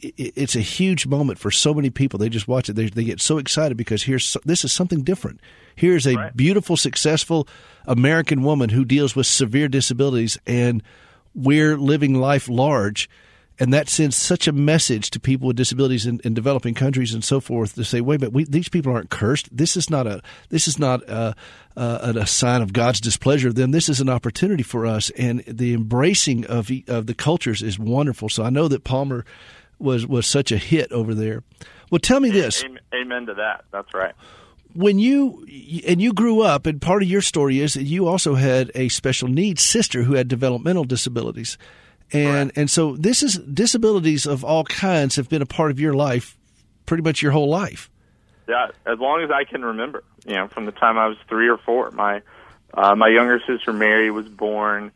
it's 0.01 0.57
a 0.57 0.61
huge 0.61 1.07
moment 1.07 1.39
for 1.39 1.51
so 1.51 1.75
many 1.75 1.91
people. 1.91 2.19
They 2.19 2.31
just 2.31 2.49
watch 2.49 2.69
it. 2.69 2.73
They, 2.73 2.87
they 2.89 3.05
get 3.05 3.21
so 3.21 3.37
excited 3.39 3.77
because 3.77 4.03
here's 4.03 4.37
this 4.47 4.65
is 4.65 4.73
something 4.73 5.03
different. 5.03 5.41
Here's 5.77 6.07
a 6.07 6.15
right. 6.15 6.37
beautiful, 6.37 6.77
successful 6.79 7.47
American 7.87 8.43
woman 8.43 8.71
who 8.71 8.85
deals 8.85 9.15
with 9.15 9.27
severe 9.27 9.69
disabilities, 9.69 10.39
and 10.47 10.83
we're 11.35 11.77
living 11.77 12.15
life 12.15 12.49
large 12.49 13.11
and 13.59 13.73
that 13.73 13.89
sends 13.89 14.17
such 14.17 14.47
a 14.47 14.53
message 14.53 15.11
to 15.11 15.21
people 15.21 15.47
with 15.49 15.57
disabilities 15.57 16.07
in, 16.07 16.21
in 16.25 16.35
developing 16.35 16.75
countries 16.75 17.15
and 17.15 17.25
so 17.25 17.41
forth 17.41 17.75
to 17.75 17.85
say, 17.85 18.01
wait 18.01 18.21
but 18.21 18.33
we, 18.33 18.45
these 18.45 18.69
people 18.69 18.93
aren't 18.93 19.11
cursed. 19.11 19.55
This 19.57 19.77
is 19.77 19.89
not 19.91 20.07
a 20.07 20.21
this 20.51 20.69
is 20.69 20.79
not 20.79 21.03
a, 21.09 21.35
a, 21.77 22.15
a, 22.17 22.27
sign 22.27 22.63
of 22.63 22.73
God's 22.73 23.01
displeasure 23.01 23.49
of 23.49 23.55
them. 23.55 23.71
This 23.71 23.89
is 23.89 24.01
an 24.01 24.09
opportunity 24.09 24.63
for 24.63 24.87
us, 24.87 25.11
and 25.11 25.43
the 25.47 25.75
embracing 25.75 26.45
of 26.47 26.71
of 26.89 27.07
the 27.07 27.15
cultures 27.15 27.63
is 27.63 27.79
wonderful. 27.79 28.29
So 28.29 28.45
I 28.45 28.51
know 28.51 28.69
that 28.69 28.85
Palmer 28.85 29.25
was 29.79 30.07
was 30.07 30.27
such 30.27 30.53
a 30.53 30.59
hit 30.59 30.93
over 30.93 31.15
there. 31.15 31.43
Well, 31.91 31.99
tell 31.99 32.21
me 32.21 32.31
this. 32.31 32.65
Amen 32.95 33.27
to 33.27 33.35
that. 33.35 33.65
That's 33.73 33.93
right 33.95 34.15
when 34.77 34.99
you 34.99 35.47
and 35.87 36.03
you 36.03 36.13
grew 36.13 36.43
up 36.43 36.67
and 36.67 36.83
part 36.83 37.03
of 37.03 37.09
your 37.09 37.23
story 37.23 37.61
is 37.61 37.75
that 37.75 37.85
you 37.85 38.07
also 38.07 38.35
had 38.35 38.71
a 38.75 38.89
special 38.91 39.27
needs 39.27 39.63
sister 39.63 40.03
who 40.03 40.15
had 40.15 40.29
developmental 40.29 40.85
disabilities 40.85 41.57
and 42.13 42.49
right. 42.49 42.57
and 42.57 42.71
so 42.71 42.97
this 42.97 43.23
is 43.23 43.39
disabilities 43.39 44.27
of 44.27 44.45
all 44.45 44.65
kinds 44.65 45.17
have 45.17 45.29
been 45.29 45.43
a 45.43 45.47
part 45.47 45.71
of 45.71 45.81
your 45.81 45.95
life 45.95 46.37
pretty 46.87 47.03
much 47.03 47.23
your 47.23 47.33
whole 47.33 47.49
life 47.49 47.91
yeah 48.49 48.69
as 48.87 48.99
long 48.99 49.23
as 49.23 49.31
i 49.31 49.45
can 49.45 49.65
remember 49.65 50.05
you 50.27 50.35
know 50.35 50.49
from 50.49 50.67
the 50.67 50.73
time 50.73 50.99
i 50.99 51.07
was 51.07 51.17
three 51.29 51.49
or 51.49 51.59
four 51.59 51.91
my 51.91 52.23
uh 52.75 52.95
my 52.95 53.09
younger 53.09 53.41
sister 53.47 53.73
mary 53.73 54.11
was 54.11 54.29
born 54.29 54.93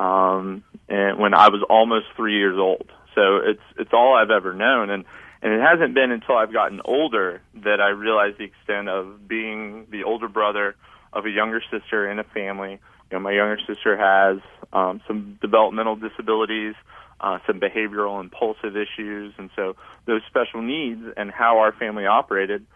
um, 0.00 0.64
and 0.88 1.18
when 1.18 1.34
I 1.34 1.48
was 1.48 1.62
almost 1.68 2.06
three 2.16 2.38
years 2.38 2.58
old. 2.58 2.90
So 3.14 3.36
it's 3.38 3.62
it's 3.78 3.92
all 3.92 4.14
I've 4.14 4.30
ever 4.30 4.54
known, 4.54 4.90
and 4.90 5.04
and 5.42 5.52
it 5.52 5.60
hasn't 5.60 5.94
been 5.94 6.10
until 6.10 6.36
I've 6.36 6.52
gotten 6.52 6.80
older 6.84 7.42
that 7.56 7.80
I 7.80 7.88
realized 7.88 8.38
the 8.38 8.44
extent 8.44 8.88
of 8.88 9.28
being 9.28 9.86
the 9.90 10.04
older 10.04 10.28
brother 10.28 10.76
of 11.12 11.26
a 11.26 11.30
younger 11.30 11.62
sister 11.70 12.10
in 12.10 12.18
a 12.18 12.24
family. 12.24 12.72
You 12.72 13.18
know, 13.18 13.20
my 13.20 13.32
younger 13.32 13.58
sister 13.66 13.96
has 13.96 14.40
um, 14.72 15.00
some 15.06 15.38
developmental 15.40 15.96
disabilities, 15.96 16.74
uh, 17.20 17.38
some 17.46 17.60
behavioral 17.60 18.20
impulsive 18.20 18.76
issues, 18.76 19.34
and 19.38 19.50
so 19.56 19.76
those 20.06 20.22
special 20.28 20.62
needs 20.62 21.02
and 21.16 21.30
how 21.30 21.58
our 21.58 21.72
family 21.72 22.06
operated, 22.06 22.66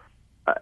uh, 0.47 0.53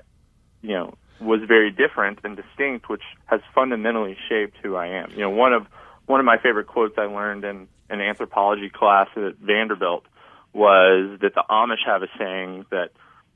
you 0.62 0.74
know, 0.74 0.96
was 1.20 1.42
very 1.48 1.72
different 1.72 2.20
and 2.24 2.36
distinct, 2.36 2.90
which 2.90 3.04
has 3.26 3.42
fundamentally 3.54 4.18
shaped 4.30 4.58
who 4.62 4.76
I 4.76 4.88
am. 4.88 5.12
You 5.12 5.22
know, 5.22 5.30
one 5.30 5.54
of 5.54 5.68
one 6.06 6.20
of 6.20 6.26
my 6.26 6.38
favorite 6.38 6.68
quotes 6.68 6.96
I 6.98 7.04
learned 7.04 7.44
in 7.46 7.68
an 7.90 8.02
anthropology 8.02 8.70
class 8.70 9.08
at 9.16 9.38
Vanderbilt 9.38 10.06
was 10.54 11.20
that 11.22 11.34
the 11.34 11.44
Amish 11.50 11.86
have 11.86 12.04
a 12.04 12.08
saying 12.18 12.66
that 12.72 12.90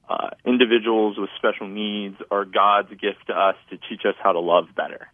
uh, 0.10 0.30
individuals 0.46 1.18
with 1.18 1.30
special 1.38 1.68
needs 1.68 2.16
are 2.32 2.46
God's 2.46 2.90
gift 2.90 3.28
to 3.28 3.34
us 3.34 3.56
to 3.70 3.78
teach 3.78 4.06
us 4.06 4.16
how 4.22 4.32
to 4.34 4.40
love 4.40 4.66
better. 4.76 5.08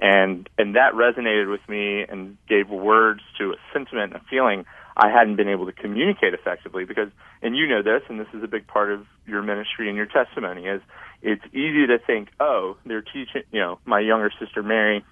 And 0.00 0.48
and 0.58 0.76
that 0.76 0.94
resonated 0.94 1.50
with 1.50 1.66
me 1.68 2.04
and 2.08 2.36
gave 2.48 2.68
words 2.70 3.20
to 3.38 3.52
a 3.52 3.56
sentiment, 3.72 4.14
a 4.14 4.20
feeling 4.30 4.64
I 4.96 5.10
hadn't 5.10 5.36
been 5.36 5.48
able 5.48 5.66
to 5.66 5.72
communicate 5.72 6.34
effectively 6.34 6.84
because 6.84 7.08
and 7.42 7.56
you 7.56 7.66
know 7.66 7.82
this 7.82 8.02
and 8.08 8.20
this 8.20 8.28
is 8.32 8.42
a 8.42 8.48
big 8.48 8.66
part 8.66 8.92
of 8.92 9.06
your 9.26 9.42
ministry 9.42 9.88
and 9.88 9.96
your 9.96 10.06
testimony 10.06 10.66
is 10.66 10.80
it's 11.20 11.44
easy 11.52 11.86
to 11.88 11.98
think, 11.98 12.28
oh, 12.38 12.76
they're 12.86 13.02
teaching 13.02 13.42
you 13.50 13.60
know, 13.60 13.78
my 13.84 13.98
younger 13.98 14.30
sister 14.38 14.62
Mary 14.62 15.04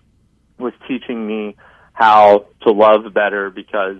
was 0.58 0.72
teaching 0.86 1.26
me 1.26 1.56
how 1.92 2.46
to 2.62 2.70
love 2.72 3.12
better 3.12 3.50
because, 3.50 3.96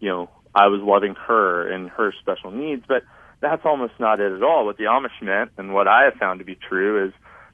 you 0.00 0.08
know, 0.08 0.28
I 0.54 0.68
was 0.68 0.80
loving 0.82 1.14
her 1.14 1.70
and 1.70 1.88
her 1.90 2.12
special 2.20 2.50
needs, 2.50 2.84
but 2.86 3.02
that's 3.40 3.62
almost 3.64 3.94
not 3.98 4.20
it 4.20 4.32
at 4.32 4.42
all. 4.42 4.66
What 4.66 4.76
the 4.76 4.84
Amish 4.84 5.22
meant 5.22 5.52
and 5.56 5.72
what 5.72 5.88
I 5.88 6.04
have 6.04 6.14
found 6.14 6.40
to 6.40 6.44
be 6.44 6.56
true 6.56 7.06
is 7.06 7.12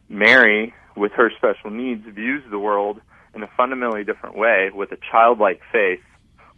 Mary, 0.09 0.75
with 0.97 1.13
her 1.13 1.31
special 1.37 1.71
needs, 1.71 2.05
views 2.07 2.43
the 2.51 2.59
world 2.59 3.01
in 3.35 3.43
a 3.43 3.49
fundamentally 3.57 4.05
different 4.05 4.37
way 4.37 4.71
with 4.73 4.93
a 4.93 4.99
childlike 5.11 5.61
faith, 5.73 6.01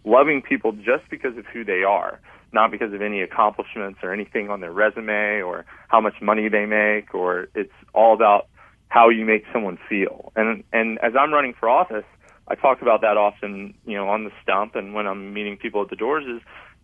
loving 0.05 0.43
people 0.43 0.73
just 0.73 1.09
because 1.11 1.37
of 1.37 1.47
who 1.47 1.65
they 1.65 1.83
are, 1.83 2.21
not 2.53 2.71
because 2.71 2.93
of 2.93 3.03
any 3.03 3.23
accomplishments 3.23 4.01
or 4.03 4.13
anything 4.13 4.51
on 4.51 4.61
their 4.61 4.73
resume 4.73 5.41
or 5.43 5.65
how 5.89 6.01
much 6.01 6.15
money 6.21 6.49
they 6.49 6.67
make 6.67 7.15
or 7.15 7.49
it's 7.55 7.73
all 7.95 8.15
about 8.15 8.49
how 8.89 9.09
you 9.09 9.25
make 9.25 9.45
someone 9.53 9.79
feel. 9.89 10.33
And 10.37 10.63
and 10.73 10.99
as 11.01 11.13
I'm 11.19 11.33
running 11.33 11.55
for 11.59 11.69
office, 11.69 12.05
I 12.49 12.55
talk 12.55 12.83
about 12.83 13.01
that 13.01 13.17
often, 13.17 13.75
you 13.85 13.97
know, 13.97 14.09
on 14.09 14.25
the 14.25 14.31
stump 14.43 14.77
and 14.77 14.95
when 14.95 15.07
I'm 15.07 15.35
meeting 15.35 15.57
people 15.57 15.83
at 15.83 15.91
the 15.91 15.97
doors 15.97 16.25
is 16.25 16.41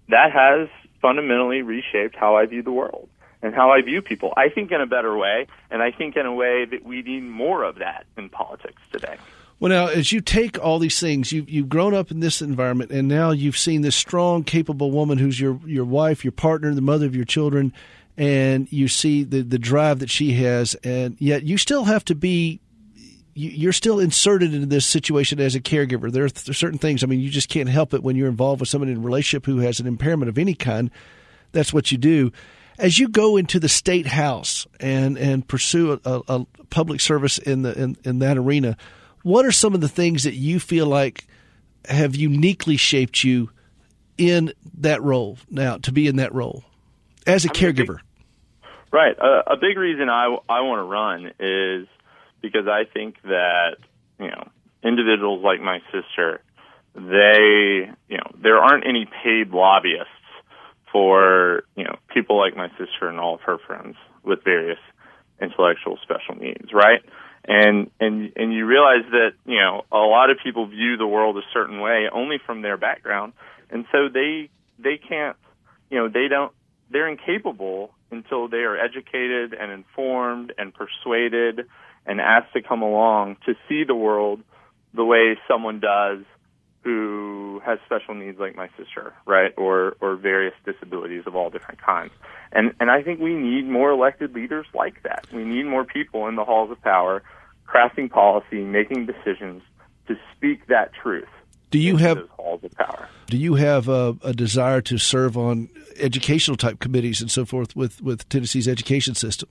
that 0.08 0.32
has 0.32 0.68
fundamentally 1.00 1.62
reshaped 1.62 2.16
how 2.16 2.36
I 2.36 2.46
view 2.46 2.62
the 2.62 2.72
world 2.72 3.08
and 3.42 3.54
how 3.54 3.70
I 3.70 3.82
view 3.82 4.00
people. 4.00 4.32
I 4.36 4.48
think 4.48 4.70
in 4.70 4.80
a 4.80 4.86
better 4.86 5.16
way, 5.16 5.48
and 5.70 5.82
I 5.82 5.90
think 5.90 6.16
in 6.16 6.26
a 6.26 6.32
way 6.32 6.64
that 6.64 6.84
we 6.84 7.02
need 7.02 7.24
more 7.24 7.64
of 7.64 7.76
that 7.76 8.06
in 8.16 8.28
politics 8.28 8.80
today. 8.92 9.16
Well, 9.60 9.70
now, 9.70 9.86
as 9.86 10.10
you 10.10 10.20
take 10.20 10.58
all 10.58 10.78
these 10.78 10.98
things, 10.98 11.30
you, 11.30 11.44
you've 11.46 11.68
grown 11.68 11.94
up 11.94 12.10
in 12.10 12.20
this 12.20 12.42
environment, 12.42 12.90
and 12.90 13.06
now 13.06 13.30
you've 13.30 13.56
seen 13.56 13.82
this 13.82 13.94
strong, 13.94 14.42
capable 14.42 14.90
woman 14.90 15.18
who's 15.18 15.38
your, 15.38 15.60
your 15.64 15.84
wife, 15.84 16.24
your 16.24 16.32
partner, 16.32 16.74
the 16.74 16.80
mother 16.80 17.06
of 17.06 17.14
your 17.14 17.24
children, 17.24 17.72
and 18.16 18.70
you 18.72 18.88
see 18.88 19.22
the, 19.22 19.42
the 19.42 19.58
drive 19.58 20.00
that 20.00 20.10
she 20.10 20.32
has, 20.32 20.74
and 20.82 21.16
yet 21.20 21.44
you 21.44 21.58
still 21.58 21.84
have 21.84 22.04
to 22.06 22.14
be 22.14 22.60
you're 23.34 23.72
still 23.72 23.98
inserted 23.98 24.52
into 24.52 24.66
this 24.66 24.84
situation 24.84 25.40
as 25.40 25.54
a 25.54 25.60
caregiver. 25.60 26.12
There 26.12 26.24
are 26.24 26.52
certain 26.52 26.78
things. 26.78 27.02
I 27.02 27.06
mean, 27.06 27.20
you 27.20 27.30
just 27.30 27.48
can't 27.48 27.68
help 27.68 27.94
it 27.94 28.02
when 28.02 28.14
you're 28.14 28.28
involved 28.28 28.60
with 28.60 28.68
someone 28.68 28.90
in 28.90 28.98
a 28.98 29.00
relationship 29.00 29.46
who 29.46 29.60
has 29.60 29.80
an 29.80 29.86
impairment 29.86 30.28
of 30.28 30.36
any 30.36 30.54
kind. 30.54 30.90
That's 31.52 31.72
what 31.72 31.90
you 31.90 31.96
do. 31.96 32.30
As 32.82 32.98
you 32.98 33.08
go 33.08 33.36
into 33.36 33.60
the 33.60 33.68
state 33.68 34.08
house 34.08 34.66
and 34.80 35.16
and 35.16 35.46
pursue 35.46 36.00
a, 36.04 36.20
a 36.28 36.44
public 36.68 37.00
service 37.00 37.38
in 37.38 37.62
the 37.62 37.80
in, 37.80 37.96
in 38.02 38.18
that 38.18 38.36
arena, 38.36 38.76
what 39.22 39.46
are 39.46 39.52
some 39.52 39.72
of 39.72 39.80
the 39.80 39.88
things 39.88 40.24
that 40.24 40.34
you 40.34 40.58
feel 40.58 40.86
like 40.86 41.24
have 41.86 42.16
uniquely 42.16 42.76
shaped 42.76 43.22
you 43.22 43.50
in 44.18 44.52
that 44.78 45.00
role 45.00 45.38
now 45.48 45.76
to 45.78 45.92
be 45.92 46.08
in 46.08 46.16
that 46.16 46.34
role 46.34 46.64
as 47.24 47.44
a 47.44 47.48
I 47.48 47.52
mean, 47.52 47.74
caregiver? 47.74 47.98
right. 48.90 49.16
Uh, 49.18 49.42
a 49.46 49.56
big 49.56 49.76
reason 49.78 50.08
I 50.08 50.36
I 50.48 50.62
want 50.62 50.80
to 50.80 50.84
run 50.84 51.32
is 51.38 51.88
because 52.40 52.66
I 52.66 52.82
think 52.92 53.14
that 53.22 53.76
you 54.18 54.26
know 54.28 54.48
individuals 54.82 55.42
like 55.44 55.60
my 55.60 55.78
sister, 55.92 56.40
they 56.96 57.90
you 58.08 58.16
know 58.16 58.30
there 58.42 58.58
aren't 58.58 58.86
any 58.86 59.06
paid 59.22 59.50
lobbyists 59.50 60.10
for 60.92 61.64
you 61.74 61.84
know 61.84 61.96
people 62.12 62.38
like 62.38 62.56
my 62.56 62.68
sister 62.70 63.08
and 63.08 63.18
all 63.18 63.34
of 63.34 63.40
her 63.40 63.58
friends 63.66 63.96
with 64.22 64.44
various 64.44 64.78
intellectual 65.40 65.98
special 66.02 66.36
needs, 66.36 66.72
right? 66.72 67.00
And 67.44 67.90
and 67.98 68.32
and 68.36 68.52
you 68.52 68.66
realize 68.66 69.04
that 69.10 69.30
you 69.44 69.58
know 69.58 69.82
a 69.90 69.98
lot 69.98 70.30
of 70.30 70.36
people 70.44 70.66
view 70.66 70.96
the 70.96 71.06
world 71.06 71.36
a 71.38 71.42
certain 71.52 71.80
way 71.80 72.08
only 72.12 72.36
from 72.44 72.62
their 72.62 72.76
background, 72.76 73.32
and 73.70 73.86
so 73.90 74.08
they 74.12 74.50
they 74.78 74.98
can't 74.98 75.36
you 75.90 75.98
know 75.98 76.08
they 76.08 76.28
don't 76.28 76.52
they're 76.90 77.08
incapable 77.08 77.90
until 78.10 78.46
they 78.46 78.58
are 78.58 78.76
educated 78.76 79.54
and 79.54 79.72
informed 79.72 80.52
and 80.58 80.72
persuaded 80.74 81.66
and 82.06 82.20
asked 82.20 82.52
to 82.52 82.62
come 82.62 82.82
along 82.82 83.36
to 83.46 83.54
see 83.68 83.84
the 83.84 83.94
world 83.94 84.40
the 84.94 85.04
way 85.04 85.38
someone 85.48 85.80
does 85.80 86.18
who 86.84 87.60
has 87.64 87.78
special 87.86 88.14
needs 88.14 88.38
like 88.38 88.56
my 88.56 88.68
sister, 88.76 89.14
right? 89.26 89.52
Or 89.56 89.96
or 90.00 90.16
various 90.16 90.54
disabilities 90.64 91.22
of 91.26 91.36
all 91.36 91.50
different 91.50 91.80
kinds. 91.80 92.12
And 92.52 92.74
and 92.80 92.90
I 92.90 93.02
think 93.02 93.20
we 93.20 93.34
need 93.34 93.66
more 93.66 93.90
elected 93.90 94.34
leaders 94.34 94.66
like 94.74 95.02
that. 95.02 95.26
We 95.32 95.44
need 95.44 95.64
more 95.64 95.84
people 95.84 96.26
in 96.28 96.36
the 96.36 96.44
halls 96.44 96.70
of 96.70 96.80
power 96.82 97.22
crafting 97.72 98.10
policy, 98.10 98.62
making 98.62 99.06
decisions 99.06 99.62
to 100.06 100.16
speak 100.36 100.66
that 100.66 100.92
truth. 100.92 101.28
Do 101.70 101.78
you 101.78 101.96
have 101.96 102.28
halls 102.30 102.62
of 102.64 102.72
power? 102.72 103.08
Do 103.26 103.38
you 103.38 103.54
have 103.54 103.88
a, 103.88 104.14
a, 104.22 104.34
desire 104.34 104.82
to 104.82 104.98
serve 104.98 105.38
on 105.38 105.70
educational 105.96 106.58
type 106.58 106.80
committees 106.80 107.22
and 107.22 107.30
so 107.30 107.46
forth 107.46 107.74
with, 107.74 108.02
with 108.02 108.28
Tennessee's 108.28 108.68
education 108.68 109.14
system? 109.14 109.48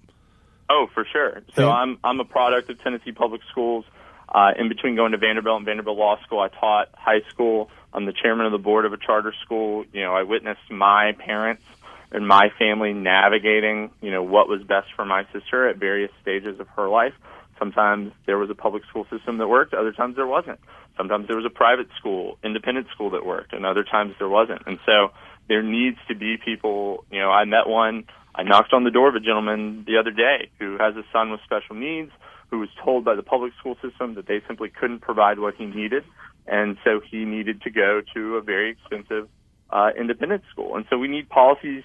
Oh, 0.70 0.88
for 0.94 1.04
sure. 1.04 1.42
So 1.56 1.68
yeah. 1.68 1.74
I'm 1.74 1.98
I'm 2.04 2.20
a 2.20 2.26
product 2.26 2.70
of 2.70 2.82
Tennessee 2.82 3.12
Public 3.12 3.42
Schools. 3.50 3.86
Uh, 4.32 4.52
in 4.58 4.70
between 4.70 4.96
going 4.96 5.12
to 5.12 5.18
Vanderbilt 5.18 5.58
and 5.58 5.66
Vanderbilt 5.66 5.98
Law 5.98 6.18
School, 6.24 6.40
I 6.40 6.48
taught 6.48 6.90
high 6.94 7.22
school. 7.30 7.70
I'm 7.94 8.06
the 8.06 8.14
chairman 8.14 8.46
of 8.46 8.54
the 8.54 8.58
board 8.58 8.86
of 8.86 8.94
a 8.94 8.98
charter 8.98 9.34
school. 9.44 9.84
You 9.92 10.02
know, 10.02 10.16
I 10.16 10.24
witnessed 10.24 10.70
my 10.70 11.12
parents 11.20 11.64
and 12.12 12.26
my 12.28 12.50
family 12.58 12.94
navigating, 12.94 13.92
you 14.02 14.12
know, 14.12 14.24
what 14.24 14.48
was 14.48 14.64
best 14.64 14.88
for 14.96 15.06
my 15.06 15.26
sister 15.34 15.68
at 15.68 15.78
various 15.78 16.12
stages 16.22 16.60
of 16.60 16.68
her 16.70 16.88
life. 16.88 17.14
Sometimes 17.60 18.14
there 18.26 18.38
was 18.38 18.50
a 18.50 18.56
public 18.56 18.84
school 18.86 19.06
system 19.10 19.38
that 19.38 19.48
worked, 19.48 19.74
other 19.74 19.92
times 19.92 20.16
there 20.16 20.28
wasn't. 20.28 20.60
Sometimes 20.98 21.28
there 21.28 21.38
was 21.38 21.46
a 21.46 21.50
private 21.50 21.88
school, 21.98 22.38
independent 22.44 22.88
school 22.94 23.12
that 23.12 23.26
worked, 23.26 23.54
and 23.54 23.66
other 23.66 23.84
times 23.84 24.16
there 24.18 24.30
wasn't. 24.30 24.62
And 24.66 24.80
so 24.86 25.12
there 25.48 25.62
needs 25.62 25.98
to 26.08 26.16
be 26.16 26.38
people, 26.38 27.06
you 27.12 27.20
know, 27.20 27.30
I 27.30 27.46
met 27.46 27.68
one 27.68 28.06
I 28.34 28.44
knocked 28.44 28.74
on 28.74 28.84
the 28.84 28.92
door 28.92 29.10
of 29.10 29.16
a 29.16 29.20
gentleman 29.20 29.84
the 29.86 29.98
other 29.98 30.12
day 30.12 30.50
who 30.60 30.78
has 30.78 30.96
a 30.96 31.04
son 31.12 31.32
with 31.32 31.42
special 31.44 31.76
needs 31.76 32.12
who 32.52 32.60
was 32.60 32.70
told 32.84 33.06
by 33.06 33.16
the 33.16 33.24
public 33.24 33.54
school 33.58 33.78
system 33.82 34.16
that 34.16 34.28
they 34.28 34.42
simply 34.46 34.70
couldn't 34.70 35.00
provide 35.00 35.40
what 35.40 35.56
he 35.56 35.66
needed. 35.66 36.04
And 36.46 36.78
so 36.84 37.00
he 37.00 37.24
needed 37.24 37.62
to 37.62 37.70
go 37.72 38.02
to 38.14 38.36
a 38.36 38.42
very 38.42 38.72
expensive 38.72 39.30
uh, 39.70 39.92
independent 39.98 40.44
school. 40.52 40.76
And 40.76 40.86
so 40.90 40.98
we 40.98 41.08
need 41.08 41.30
policies 41.30 41.84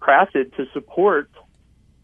crafted 0.00 0.54
to 0.56 0.66
support, 0.74 1.30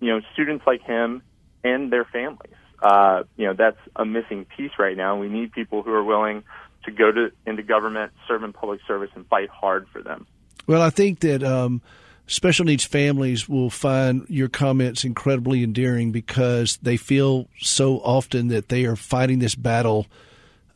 you 0.00 0.08
know, 0.08 0.20
students 0.32 0.66
like 0.66 0.82
him 0.82 1.22
and 1.62 1.92
their 1.92 2.06
families. 2.06 2.54
Uh, 2.82 3.24
you 3.36 3.46
know, 3.46 3.52
that's 3.52 3.78
a 3.94 4.04
missing 4.04 4.46
piece 4.56 4.72
right 4.78 4.96
now. 4.96 5.16
We 5.16 5.28
need 5.28 5.52
people 5.52 5.82
who 5.82 5.92
are 5.92 6.02
willing 6.02 6.42
to 6.84 6.90
go 6.90 7.12
to 7.12 7.30
into 7.46 7.62
government, 7.62 8.12
serve 8.26 8.42
in 8.42 8.52
public 8.52 8.80
service, 8.88 9.10
and 9.14 9.26
fight 9.28 9.50
hard 9.50 9.86
for 9.92 10.02
them. 10.02 10.26
Well, 10.66 10.82
I 10.82 10.90
think 10.90 11.20
that 11.20 11.44
um, 11.44 11.82
special 12.26 12.64
needs 12.64 12.84
families 12.84 13.48
will 13.48 13.70
find 13.70 14.24
your 14.28 14.48
comments 14.48 15.04
incredibly 15.04 15.62
endearing 15.62 16.12
because 16.12 16.78
they 16.82 16.96
feel 16.96 17.48
so 17.60 17.96
often 17.98 18.48
that 18.48 18.68
they 18.68 18.84
are 18.84 18.96
fighting 18.96 19.38
this 19.38 19.54
battle 19.54 20.06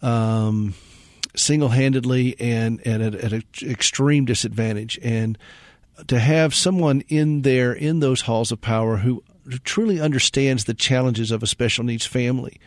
um, 0.03 0.75
single 1.35 1.69
handedly 1.69 2.39
and, 2.41 2.81
and 2.87 3.03
at, 3.03 3.33
an 3.33 3.43
extreme 3.63 4.25
disadvantage. 4.25 4.99
And 5.03 5.39
to 6.09 6.19
have 6.19 6.55
someone 6.55 7.03
in 7.09 7.43
there 7.43 7.73
in 7.73 8.01
those 8.01 8.23
halls 8.23 8.53
of 8.53 8.61
power 8.61 8.99
who, 8.99 9.23
who 9.45 9.59
truly 9.59 10.01
understands 10.01 10.65
the 10.65 10.75
challenges 10.75 11.31
of 11.31 11.43
a 11.43 11.47
special 11.47 11.85
needs 11.85 12.07
family 12.07 12.61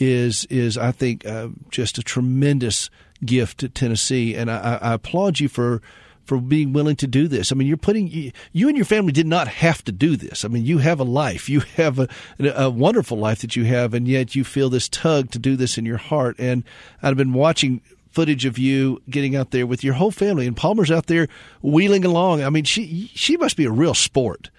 is 0.00 0.44
is 0.46 0.78
I 0.78 0.92
think 0.92 1.26
uh, 1.26 1.48
just 1.70 1.98
a 1.98 2.02
tremendous 2.02 2.88
gift 3.24 3.58
to 3.58 3.68
Tennessee, 3.68 4.34
and 4.34 4.50
I, 4.50 4.78
I 4.80 4.92
applaud 4.94 5.40
you 5.40 5.48
for 5.48 5.82
for 6.28 6.38
being 6.38 6.74
willing 6.74 6.94
to 6.96 7.06
do 7.06 7.26
this. 7.26 7.50
I 7.50 7.54
mean, 7.54 7.66
you're 7.66 7.78
putting 7.78 8.06
you 8.52 8.68
and 8.68 8.76
your 8.76 8.84
family 8.84 9.12
did 9.12 9.26
not 9.26 9.48
have 9.48 9.82
to 9.84 9.92
do 9.92 10.14
this. 10.14 10.44
I 10.44 10.48
mean, 10.48 10.66
you 10.66 10.76
have 10.78 11.00
a 11.00 11.04
life, 11.04 11.48
you 11.48 11.60
have 11.76 11.98
a, 11.98 12.08
a 12.38 12.68
wonderful 12.68 13.16
life 13.16 13.40
that 13.40 13.56
you 13.56 13.64
have, 13.64 13.94
and 13.94 14.06
yet 14.06 14.34
you 14.36 14.44
feel 14.44 14.68
this 14.68 14.90
tug 14.90 15.30
to 15.30 15.38
do 15.38 15.56
this 15.56 15.78
in 15.78 15.86
your 15.86 15.96
heart. 15.96 16.36
And 16.38 16.64
I've 17.02 17.16
been 17.16 17.32
watching 17.32 17.80
footage 18.10 18.44
of 18.44 18.58
you 18.58 19.00
getting 19.08 19.36
out 19.36 19.52
there 19.52 19.66
with 19.66 19.82
your 19.82 19.94
whole 19.94 20.10
family, 20.10 20.46
and 20.46 20.54
Palmer's 20.54 20.90
out 20.90 21.06
there 21.06 21.28
wheeling 21.62 22.04
along. 22.04 22.42
I 22.44 22.50
mean, 22.50 22.64
she 22.64 23.10
she 23.14 23.38
must 23.38 23.56
be 23.56 23.64
a 23.64 23.70
real 23.70 23.94
sport. 23.94 24.50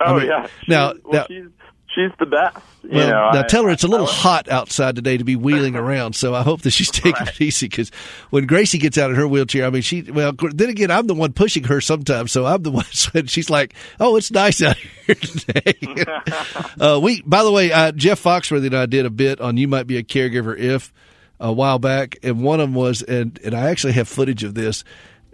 Oh 0.00 0.14
I 0.14 0.18
mean, 0.18 0.26
yeah. 0.28 0.46
now- 0.68 0.94
well, 1.04 1.26
now- 1.28 1.48
she's 1.94 2.10
the 2.18 2.26
best. 2.26 2.56
You 2.82 2.90
Well, 2.98 3.08
know, 3.08 3.30
now 3.32 3.40
I- 3.40 3.46
tell 3.46 3.64
her 3.64 3.70
it's 3.70 3.84
a 3.84 3.88
little 3.88 4.06
hot 4.06 4.48
outside 4.50 4.96
today 4.96 5.16
to 5.16 5.24
be 5.24 5.36
wheeling 5.36 5.74
around. 5.76 6.14
So 6.14 6.34
I 6.34 6.42
hope 6.42 6.62
that 6.62 6.72
she's 6.72 6.90
taking 6.92 7.26
it 7.26 7.40
easy 7.40 7.66
because 7.66 7.90
when 8.30 8.46
Gracie 8.46 8.78
gets 8.78 8.98
out 8.98 9.10
of 9.10 9.16
her 9.16 9.26
wheelchair, 9.26 9.64
I 9.66 9.70
mean, 9.70 9.82
she, 9.82 10.02
well, 10.02 10.32
then 10.32 10.68
again, 10.68 10.90
I'm 10.90 11.06
the 11.06 11.14
one 11.14 11.32
pushing 11.32 11.64
her 11.64 11.80
sometimes. 11.80 12.30
So 12.32 12.44
I'm 12.44 12.62
the 12.62 12.70
one, 12.72 12.84
she's 12.84 13.48
like, 13.48 13.74
oh, 14.00 14.16
it's 14.16 14.30
nice 14.30 14.60
out 14.62 14.76
here 15.06 15.14
today. 15.14 15.74
uh, 16.80 17.00
we, 17.02 17.22
by 17.22 17.42
the 17.42 17.50
way, 17.52 17.72
uh, 17.72 17.92
Jeff 17.92 18.22
Foxworthy 18.22 18.66
and 18.66 18.76
I 18.76 18.86
did 18.86 19.06
a 19.06 19.10
bit 19.10 19.40
on 19.40 19.56
You 19.56 19.68
Might 19.68 19.86
Be 19.86 19.96
a 19.96 20.02
Caregiver 20.02 20.58
If 20.58 20.92
a 21.40 21.52
while 21.52 21.78
back. 21.78 22.16
And 22.22 22.42
one 22.42 22.60
of 22.60 22.68
them 22.68 22.74
was, 22.74 23.02
and, 23.02 23.38
and 23.44 23.54
I 23.54 23.70
actually 23.70 23.94
have 23.94 24.08
footage 24.08 24.44
of 24.44 24.54
this. 24.54 24.84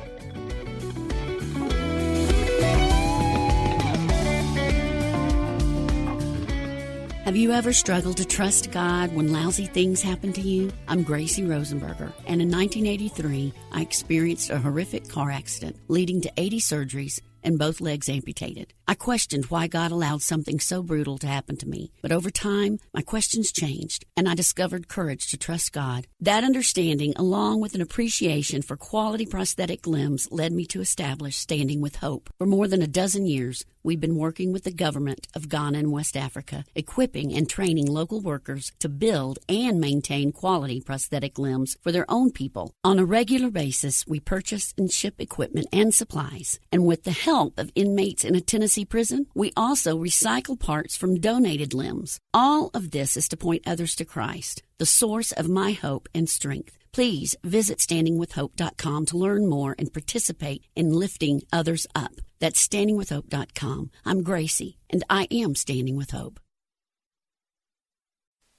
You 7.45 7.51
ever 7.51 7.73
struggled 7.73 8.17
to 8.17 8.25
trust 8.25 8.71
God 8.71 9.13
when 9.13 9.31
lousy 9.31 9.67
things 9.67 10.01
happen 10.01 10.33
to 10.33 10.41
you? 10.41 10.71
I'm 10.87 11.03
Gracie 11.03 11.43
Rosenberger, 11.43 12.11
and 12.25 12.41
in 12.41 12.49
1983, 12.49 13.53
I 13.71 13.81
experienced 13.83 14.49
a 14.49 14.57
horrific 14.57 15.07
car 15.07 15.29
accident 15.29 15.75
leading 15.87 16.21
to 16.21 16.31
80 16.37 16.59
surgeries 16.59 17.21
and 17.43 17.59
both 17.59 17.81
legs 17.81 18.09
amputated. 18.09 18.73
I 18.87 18.93
questioned 18.93 19.45
why 19.45 19.65
God 19.65 19.91
allowed 19.91 20.21
something 20.21 20.59
so 20.59 20.83
brutal 20.83 21.17
to 21.17 21.27
happen 21.27 21.57
to 21.57 21.67
me, 21.67 21.91
but 22.03 22.11
over 22.11 22.29
time, 22.29 22.77
my 22.93 23.01
questions 23.01 23.51
changed, 23.51 24.05
and 24.15 24.29
I 24.29 24.35
discovered 24.35 24.87
courage 24.87 25.27
to 25.31 25.37
trust 25.37 25.73
God. 25.73 26.05
That 26.19 26.43
understanding, 26.43 27.13
along 27.15 27.61
with 27.61 27.73
an 27.73 27.81
appreciation 27.81 28.61
for 28.61 28.77
quality 28.77 29.25
prosthetic 29.25 29.87
limbs, 29.87 30.27
led 30.31 30.51
me 30.51 30.67
to 30.67 30.81
establish 30.81 31.35
Standing 31.35 31.81
with 31.81 31.95
Hope. 31.95 32.29
For 32.37 32.45
more 32.45 32.67
than 32.67 32.83
a 32.83 32.87
dozen 32.87 33.25
years, 33.25 33.65
we've 33.81 33.99
been 33.99 34.17
working 34.17 34.53
with 34.53 34.63
the 34.63 34.71
government 34.71 35.27
of 35.33 35.49
Ghana 35.49 35.79
and 35.79 35.91
West 35.91 36.15
Africa, 36.15 36.63
equipping 36.75 37.33
and 37.33 37.49
training 37.49 37.87
local 37.87 38.21
workers 38.21 38.71
to 38.79 38.89
build 38.89 39.39
and 39.49 39.79
maintain 39.79 40.31
quality 40.31 40.79
prosthetic 40.79 41.39
limbs 41.39 41.75
for 41.81 41.91
their 41.91 42.05
own 42.09 42.31
people. 42.31 42.71
On 42.83 42.99
a 42.99 43.05
regular 43.05 43.49
basis, 43.49 44.05
we 44.05 44.19
purchase 44.19 44.75
and 44.77 44.91
ship 44.91 45.15
equipment 45.19 45.67
and 45.73 45.91
supplies, 45.91 46.59
and 46.71 46.85
with 46.85 47.03
the 47.03 47.11
help 47.11 47.57
of 47.57 47.71
inmates 47.73 48.23
in 48.23 48.35
a 48.35 48.41
Tennessee 48.41 48.74
prison, 48.83 49.27
we 49.33 49.53
also 49.55 49.97
recycle 49.97 50.59
parts 50.59 50.97
from 50.97 51.21
donated 51.21 51.73
limbs. 51.73 52.19
All 52.33 52.71
of 52.73 52.91
this 52.91 53.15
is 53.15 53.29
to 53.29 53.37
point 53.37 53.63
others 53.65 53.95
to 53.95 54.05
Christ, 54.05 54.63
the 54.79 54.85
source 54.85 55.31
of 55.31 55.47
my 55.47 55.71
hope 55.71 56.09
and 56.13 56.27
strength. 56.27 56.77
Please 56.91 57.35
visit 57.43 57.77
standingwithhope.com 57.77 59.05
to 59.05 59.17
learn 59.17 59.47
more 59.47 59.75
and 59.77 59.93
participate 59.93 60.63
in 60.75 60.91
lifting 60.91 61.41
others 61.53 61.85
up. 61.93 62.13
That's 62.39 62.65
standingwithhope.com. 62.67 63.91
I'm 64.03 64.23
Gracie, 64.23 64.77
and 64.89 65.03
I 65.09 65.27
am 65.29 65.55
Standing 65.55 65.95
with 65.95 66.11
Hope. 66.11 66.39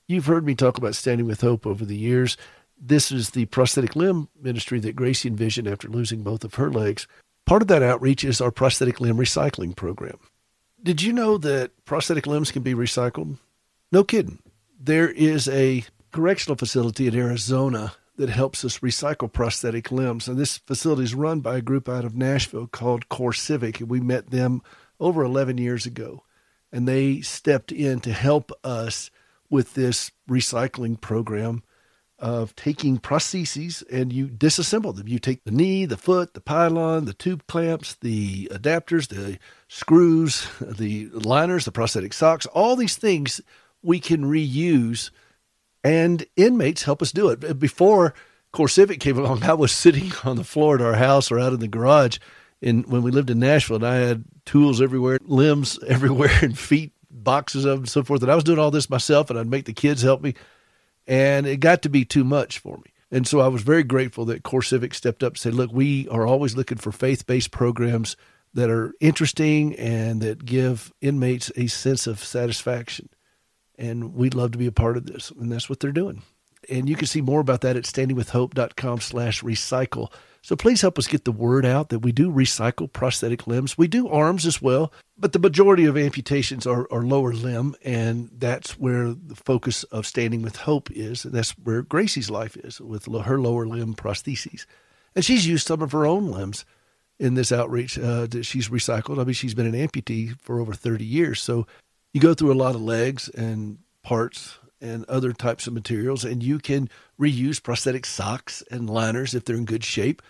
You've 0.09 0.27
heard 0.27 0.47
me 0.47 0.55
talk 0.55 0.79
about 0.79 0.95
Standing 0.95 1.27
with 1.27 1.41
Hope 1.41 1.67
over 1.67 1.85
the 1.85 1.97
years. 1.97 2.37
This 2.79 3.11
is 3.11 3.31
the 3.31 3.47
prosthetic 3.47 3.97
limb 3.97 4.29
ministry 4.41 4.81
that 4.81 4.97
Gracie 4.97 5.29
envisioned 5.29 5.67
after 5.67 5.89
losing 5.89 6.23
both 6.23 6.45
of 6.45 6.55
her 6.55 6.71
legs. 6.71 7.07
Part 7.47 7.63
of 7.63 7.69
that 7.69 7.83
outreach 7.83 8.25
is 8.25 8.41
our 8.41 8.51
prosthetic 8.51 9.01
limb 9.01 9.19
recycling 9.19 9.77
program. 9.77 10.19
Did 10.83 11.01
you 11.01 11.13
know 11.13 11.39
that 11.39 11.71
prosthetic 11.85 12.27
limbs 12.27 12.51
can 12.51 12.63
be 12.63 12.75
recycled? 12.75 13.39
No 13.93 14.03
kidding. 14.03 14.41
There 14.81 15.09
is 15.09 15.47
a 15.49 15.85
correctional 16.11 16.57
facility 16.57 17.07
in 17.07 17.15
Arizona 17.15 17.95
that 18.17 18.31
helps 18.31 18.65
us 18.65 18.81
recycle 18.81 19.33
prosthetic 19.33 19.93
limbs. 19.93 20.27
And 20.27 20.37
this 20.37 20.59
facility 20.59 21.05
is 21.05 21.15
run 21.15 21.39
by 21.39 21.59
a 21.59 21.63
group 21.63 21.89
out 21.89 22.05
of 22.05 22.17
Nashville 22.17 22.67
called 22.67 23.09
CoreCivic. 23.09 23.79
And 23.79 23.89
we 23.89 24.01
met 24.01 24.31
them 24.31 24.61
over 24.99 25.23
11 25.23 25.59
years 25.59 25.87
ago. 25.87 26.25
And 26.73 26.89
they 26.89 27.21
stepped 27.21 27.71
in 27.71 28.01
to 28.01 28.13
help 28.13 28.51
us 28.65 29.11
with 29.49 29.75
this 29.75 30.11
recycling 30.29 31.01
program 31.01 31.63
of 32.19 32.57
taking 32.57 32.99
prostheses 32.99 33.83
and 33.91 34.13
you 34.13 34.27
disassemble 34.27 34.97
them. 34.97 35.09
You 35.09 35.19
take 35.19 35.45
the 35.45 35.51
knee, 35.51 35.85
the 35.85 35.97
foot, 35.97 36.35
the 36.35 36.41
pylon, 36.41 37.05
the 37.05 37.13
tube 37.13 37.47
clamps, 37.47 37.95
the 38.01 38.47
adapters, 38.53 39.09
the 39.09 39.39
screws, 39.69 40.49
the 40.61 41.09
liners, 41.11 41.65
the 41.65 41.73
prosthetic 41.73 42.13
socks, 42.13 42.47
all 42.47 42.77
these 42.77 42.97
things 42.97 43.41
we 43.83 44.01
can 44.01 44.25
reuse 44.25 45.11
and 45.85 46.27
inmates 46.37 46.83
help 46.83 47.03
us 47.03 47.13
do 47.13 47.29
it. 47.29 47.59
Before 47.59 48.15
CoreCivic 48.53 48.99
came 48.99 49.19
along, 49.19 49.45
I 49.45 49.55
was 49.55 49.73
sitting 49.73 50.13
on 50.25 50.37
the 50.37 50.45
floor 50.45 50.77
at 50.77 50.83
our 50.83 50.95
house 50.95 51.31
or 51.31 51.39
out 51.39 51.53
in 51.53 51.61
the 51.61 51.69
garage 51.69 52.19
in 52.63 52.85
when 52.85 53.03
we 53.03 53.11
lived 53.11 53.29
in 53.31 53.39
Nashville 53.39 53.77
and 53.77 53.87
I 53.87 53.97
had 53.97 54.25
tools 54.47 54.81
everywhere, 54.81 55.19
limbs 55.23 55.79
everywhere 55.87 56.39
and 56.41 56.59
feet 56.59 56.93
boxes 57.11 57.65
of 57.65 57.73
them 57.73 57.79
and 57.81 57.89
so 57.89 58.03
forth. 58.03 58.23
And 58.23 58.33
I 58.33 58.35
was 58.35 58.45
doing 58.45 58.59
all 58.59 58.71
this 58.71 58.89
myself 58.89 59.29
and 59.29 59.39
I'd 59.39 59.51
make 59.51 59.67
the 59.67 59.73
kids 59.73 60.03
help 60.03 60.23
me. 60.23 60.35
And 61.07 61.47
it 61.47 61.59
got 61.59 61.83
to 61.83 61.89
be 61.89 62.05
too 62.05 62.25
much 62.25 62.59
for 62.59 62.77
me. 62.79 62.93
And 63.11 63.27
so 63.27 63.41
I 63.41 63.49
was 63.49 63.63
very 63.63 63.85
grateful 63.85 64.25
that 64.27 64.43
CoreCivic 64.43 64.93
stepped 64.95 65.23
up 65.23 65.35
and 65.35 65.39
said, 65.39 65.55
look, 65.55 65.71
we 65.73 66.09
are 66.09 66.27
always 66.27 66.57
looking 66.57 66.79
for 66.79 66.91
faith 66.91 67.27
based 67.27 67.53
programs 67.53 68.17
that 68.55 68.71
are 68.71 68.93
interesting 69.01 69.75
and 69.77 70.21
that 70.23 70.45
give 70.45 70.93
inmates 71.01 71.53
a 71.57 71.69
sense 71.69 72.07
of 72.07 72.19
satisfaction. 72.19 73.09
And 73.79 74.15
we'd 74.15 74.35
love 74.35 74.53
to 74.53 74.59
be 74.59 74.67
a 74.67 74.73
part 74.73 74.97
of 74.97 75.07
this. 75.07 75.31
And 75.31 75.53
that's 75.53 75.69
what 75.69 75.81
they're 75.81 75.93
doing. 75.93 76.23
And 76.71 76.89
you 76.89 76.97
can 76.97 77.07
see 77.07 77.21
more 77.21 77.41
about 77.41 77.61
that 77.63 77.77
at 77.77 77.85
standingwithhope.com 77.85 79.01
slash 79.01 79.43
recycle. 79.43 80.13
So 80.43 80.55
please 80.55 80.81
help 80.81 80.97
us 80.97 81.09
get 81.09 81.25
the 81.25 81.33
word 81.33 81.67
out 81.67 81.89
that 81.89 81.99
we 81.99 82.13
do 82.13 82.31
recycle 82.31 82.93
prosthetic 82.93 83.49
limbs. 83.49 83.77
We 83.77 83.89
do 83.89 84.09
arms 84.09 84.47
as 84.47 84.63
well, 84.63 84.93
but 85.19 85.33
the 85.33 85.41
majority 85.41 85.87
of 85.87 85.97
amputations 85.97 86.69
are, 86.69 86.87
are 86.93 87.03
lower 87.03 87.33
limb, 87.33 87.75
and 87.83 88.31
that's 88.33 88.79
where 88.79 89.13
the 89.13 89.35
focus 89.35 89.83
of 89.85 90.07
Standing 90.07 90.43
with 90.43 90.55
Hope 90.55 90.89
is. 90.93 91.25
And 91.25 91.35
that's 91.35 91.51
where 91.59 91.83
Gracie's 91.83 92.31
life 92.31 92.57
is 92.57 92.81
with 92.81 93.07
her 93.07 93.41
lower 93.41 93.67
limb 93.67 93.95
prostheses. 93.95 94.67
And 95.17 95.25
she's 95.25 95.49
used 95.49 95.67
some 95.67 95.83
of 95.83 95.91
her 95.91 96.07
own 96.07 96.31
limbs 96.31 96.65
in 97.19 97.35
this 97.35 97.51
outreach 97.51 97.99
uh, 97.99 98.27
that 98.27 98.45
she's 98.45 98.69
recycled. 98.69 99.21
I 99.21 99.25
mean, 99.25 99.35
she's 99.35 99.55
been 99.55 99.67
an 99.67 99.89
amputee 99.89 100.39
for 100.41 100.61
over 100.61 100.75
30 100.75 101.05
years. 101.05 101.43
So 101.43 101.67
you 102.13 102.21
go 102.21 102.35
through 102.35 102.53
a 102.53 102.55
lot 102.55 102.75
of 102.75 102.83
legs 102.83 103.29
and 103.31 103.79
parts 104.03 104.59
and 104.81 105.05
other 105.07 105.33
types 105.33 105.67
of 105.67 105.73
materials, 105.73 106.25
and 106.25 106.43
you 106.43 106.59
can 106.59 106.89
reuse 107.21 107.63
prosthetic 107.63 108.07
socks 108.07 108.63
and 108.71 108.91
liners 108.91 109.35
if 109.35 109.45
they're 109.45 109.57
in 109.57 109.65
good 109.65 109.85
shape. 109.85 110.23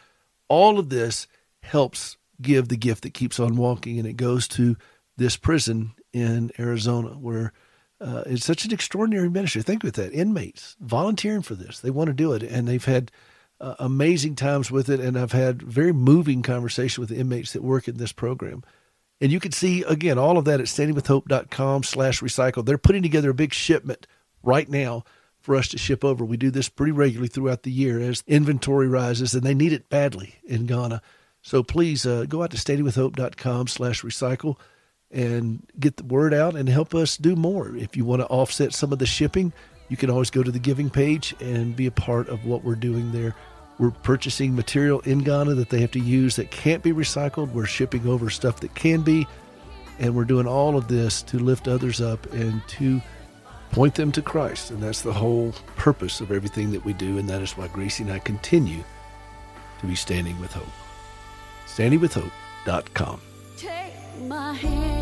All 0.49 0.79
of 0.79 0.89
this 0.89 1.27
helps 1.63 2.17
give 2.41 2.69
the 2.69 2.77
gift 2.77 3.03
that 3.03 3.15
keeps 3.15 3.41
on 3.41 3.57
walking, 3.57 3.99
and 3.99 4.07
it 4.07 4.17
goes 4.17 4.47
to 4.49 4.77
this 5.17 5.37
prison 5.37 5.95
in 6.13 6.53
Arizona 6.59 7.09
where 7.09 7.53
uh, 8.01 8.23
it's 8.27 8.45
such 8.45 8.65
an 8.65 8.73
extraordinary 8.73 9.29
ministry. 9.29 9.63
Think 9.63 9.83
with 9.83 9.95
that 9.95 10.13
inmates 10.13 10.77
volunteering 10.81 11.43
for 11.43 11.55
this, 11.55 11.81
they 11.81 11.91
want 11.91 12.09
to 12.09 12.15
do 12.15 12.33
it, 12.33 12.43
and 12.43 12.69
they've 12.69 12.85
had 12.85 13.11
uh, 13.61 13.75
amazing 13.79 14.35
times 14.35 14.71
with 14.71 14.89
it. 14.89 15.01
And 15.01 15.19
I've 15.19 15.33
had 15.33 15.63
very 15.63 15.93
moving 15.93 16.43
conversation 16.43 17.01
with 17.01 17.09
the 17.09 17.17
inmates 17.17 17.53
that 17.53 17.63
work 17.63 17.89
in 17.89 17.97
this 17.97 18.13
program. 18.13 18.63
And 19.21 19.33
you 19.33 19.41
can 19.41 19.53
see 19.53 19.83
again 19.83 20.19
all 20.19 20.37
of 20.37 20.45
that 20.45 20.61
at 20.61 20.67
standingwithhope.com 20.67 21.83
slash 21.85 22.21
recycle. 22.21 22.65
They're 22.65 22.77
putting 22.77 23.03
together 23.03 23.31
a 23.31 23.35
big 23.35 23.55
shipment 23.55 24.07
right 24.47 24.69
now 24.69 25.05
for 25.41 25.55
us 25.57 25.69
to 25.69 25.79
ship 25.79 26.05
over. 26.05 26.25
We 26.25 26.37
do 26.37 26.51
this 26.51 26.69
pretty 26.69 26.93
regularly 26.93 27.29
throughout 27.29 27.63
the 27.63 27.71
year 27.71 28.01
as 28.01 28.25
inventory 28.27 28.89
rises, 28.89 29.35
and 29.35 29.43
they 29.43 29.55
need 29.55 29.73
it 29.73 29.89
badly 29.89 30.37
in 30.45 30.67
Ghana. 30.67 31.03
So 31.43 31.63
please 31.63 32.07
uh, 32.07 32.25
go 32.29 32.43
out 32.43 32.51
to 32.53 32.57
standingwithhope.com 32.57 33.69
slash 33.69 34.03
recycle 34.03 34.59
and 35.11 35.65
get 35.79 35.97
the 35.97 36.05
word 36.05 36.35
out 36.35 36.57
and 36.57 36.69
help 36.69 36.95
us 36.95 37.17
do 37.17 37.37
more. 37.37 37.77
If 37.77 37.97
you 37.97 38.05
want 38.05 38.23
to 38.23 38.27
offset 38.27 38.75
some 38.75 38.93
of 38.93 38.99
the 38.99 39.07
shipping, 39.07 39.53
you 39.89 39.97
can 39.97 40.11
always 40.11 40.31
go 40.31 40.43
to 40.43 40.51
the 40.51 40.59
giving 40.59 40.91
page 40.91 41.35
and 41.41 41.77
be 41.77 41.87
a 41.87 41.93
part 41.93 42.29
of 42.29 42.45
what 42.45 42.65
we're 42.65 42.75
doing 42.75 43.13
there 43.13 43.37
We're 43.79 43.91
purchasing 43.91 44.57
material 44.57 45.01
in 45.01 45.19
Ghana 45.21 45.55
that 45.55 45.69
they 45.69 45.81
have 45.83 45.91
to 45.93 46.01
use 46.01 46.37
that 46.37 46.51
can't 46.51 46.83
be 46.83 46.93
recycled. 46.93 47.53
We're 47.53 47.67
shipping 47.67 48.07
over 48.09 48.31
stuff 48.31 48.61
that 48.61 48.75
can 48.75 49.03
be. 49.03 49.27
And 49.99 50.15
we're 50.15 50.25
doing 50.25 50.47
all 50.47 50.77
of 50.77 50.89
this 50.89 51.23
to 51.25 51.39
lift 51.39 51.69
others 51.69 52.01
up 52.01 52.33
and 52.33 52.67
to 52.69 53.01
point 53.73 53.95
them 53.95 54.13
to 54.13 54.23
Christ. 54.23 54.71
And 54.71 54.83
that's 54.83 55.03
the 55.03 55.13
whole 55.13 55.53
purpose 55.77 56.21
of 56.21 56.33
everything 56.33 56.73
that 56.73 56.85
we 56.85 56.93
do. 56.93 57.19
And 57.19 57.29
that 57.29 57.43
is 57.43 57.57
why 57.57 57.69
Gracie 57.69 58.03
and 58.03 58.13
I 58.13 58.19
continue 58.19 58.83
to 59.81 59.87
be 59.87 59.95
standing 59.95 60.41
with 60.41 60.53
hope. 60.53 60.65
Standingwithhope.com. 61.67 63.21
Take 63.57 63.93
my 64.23 64.53
hand. 64.55 64.96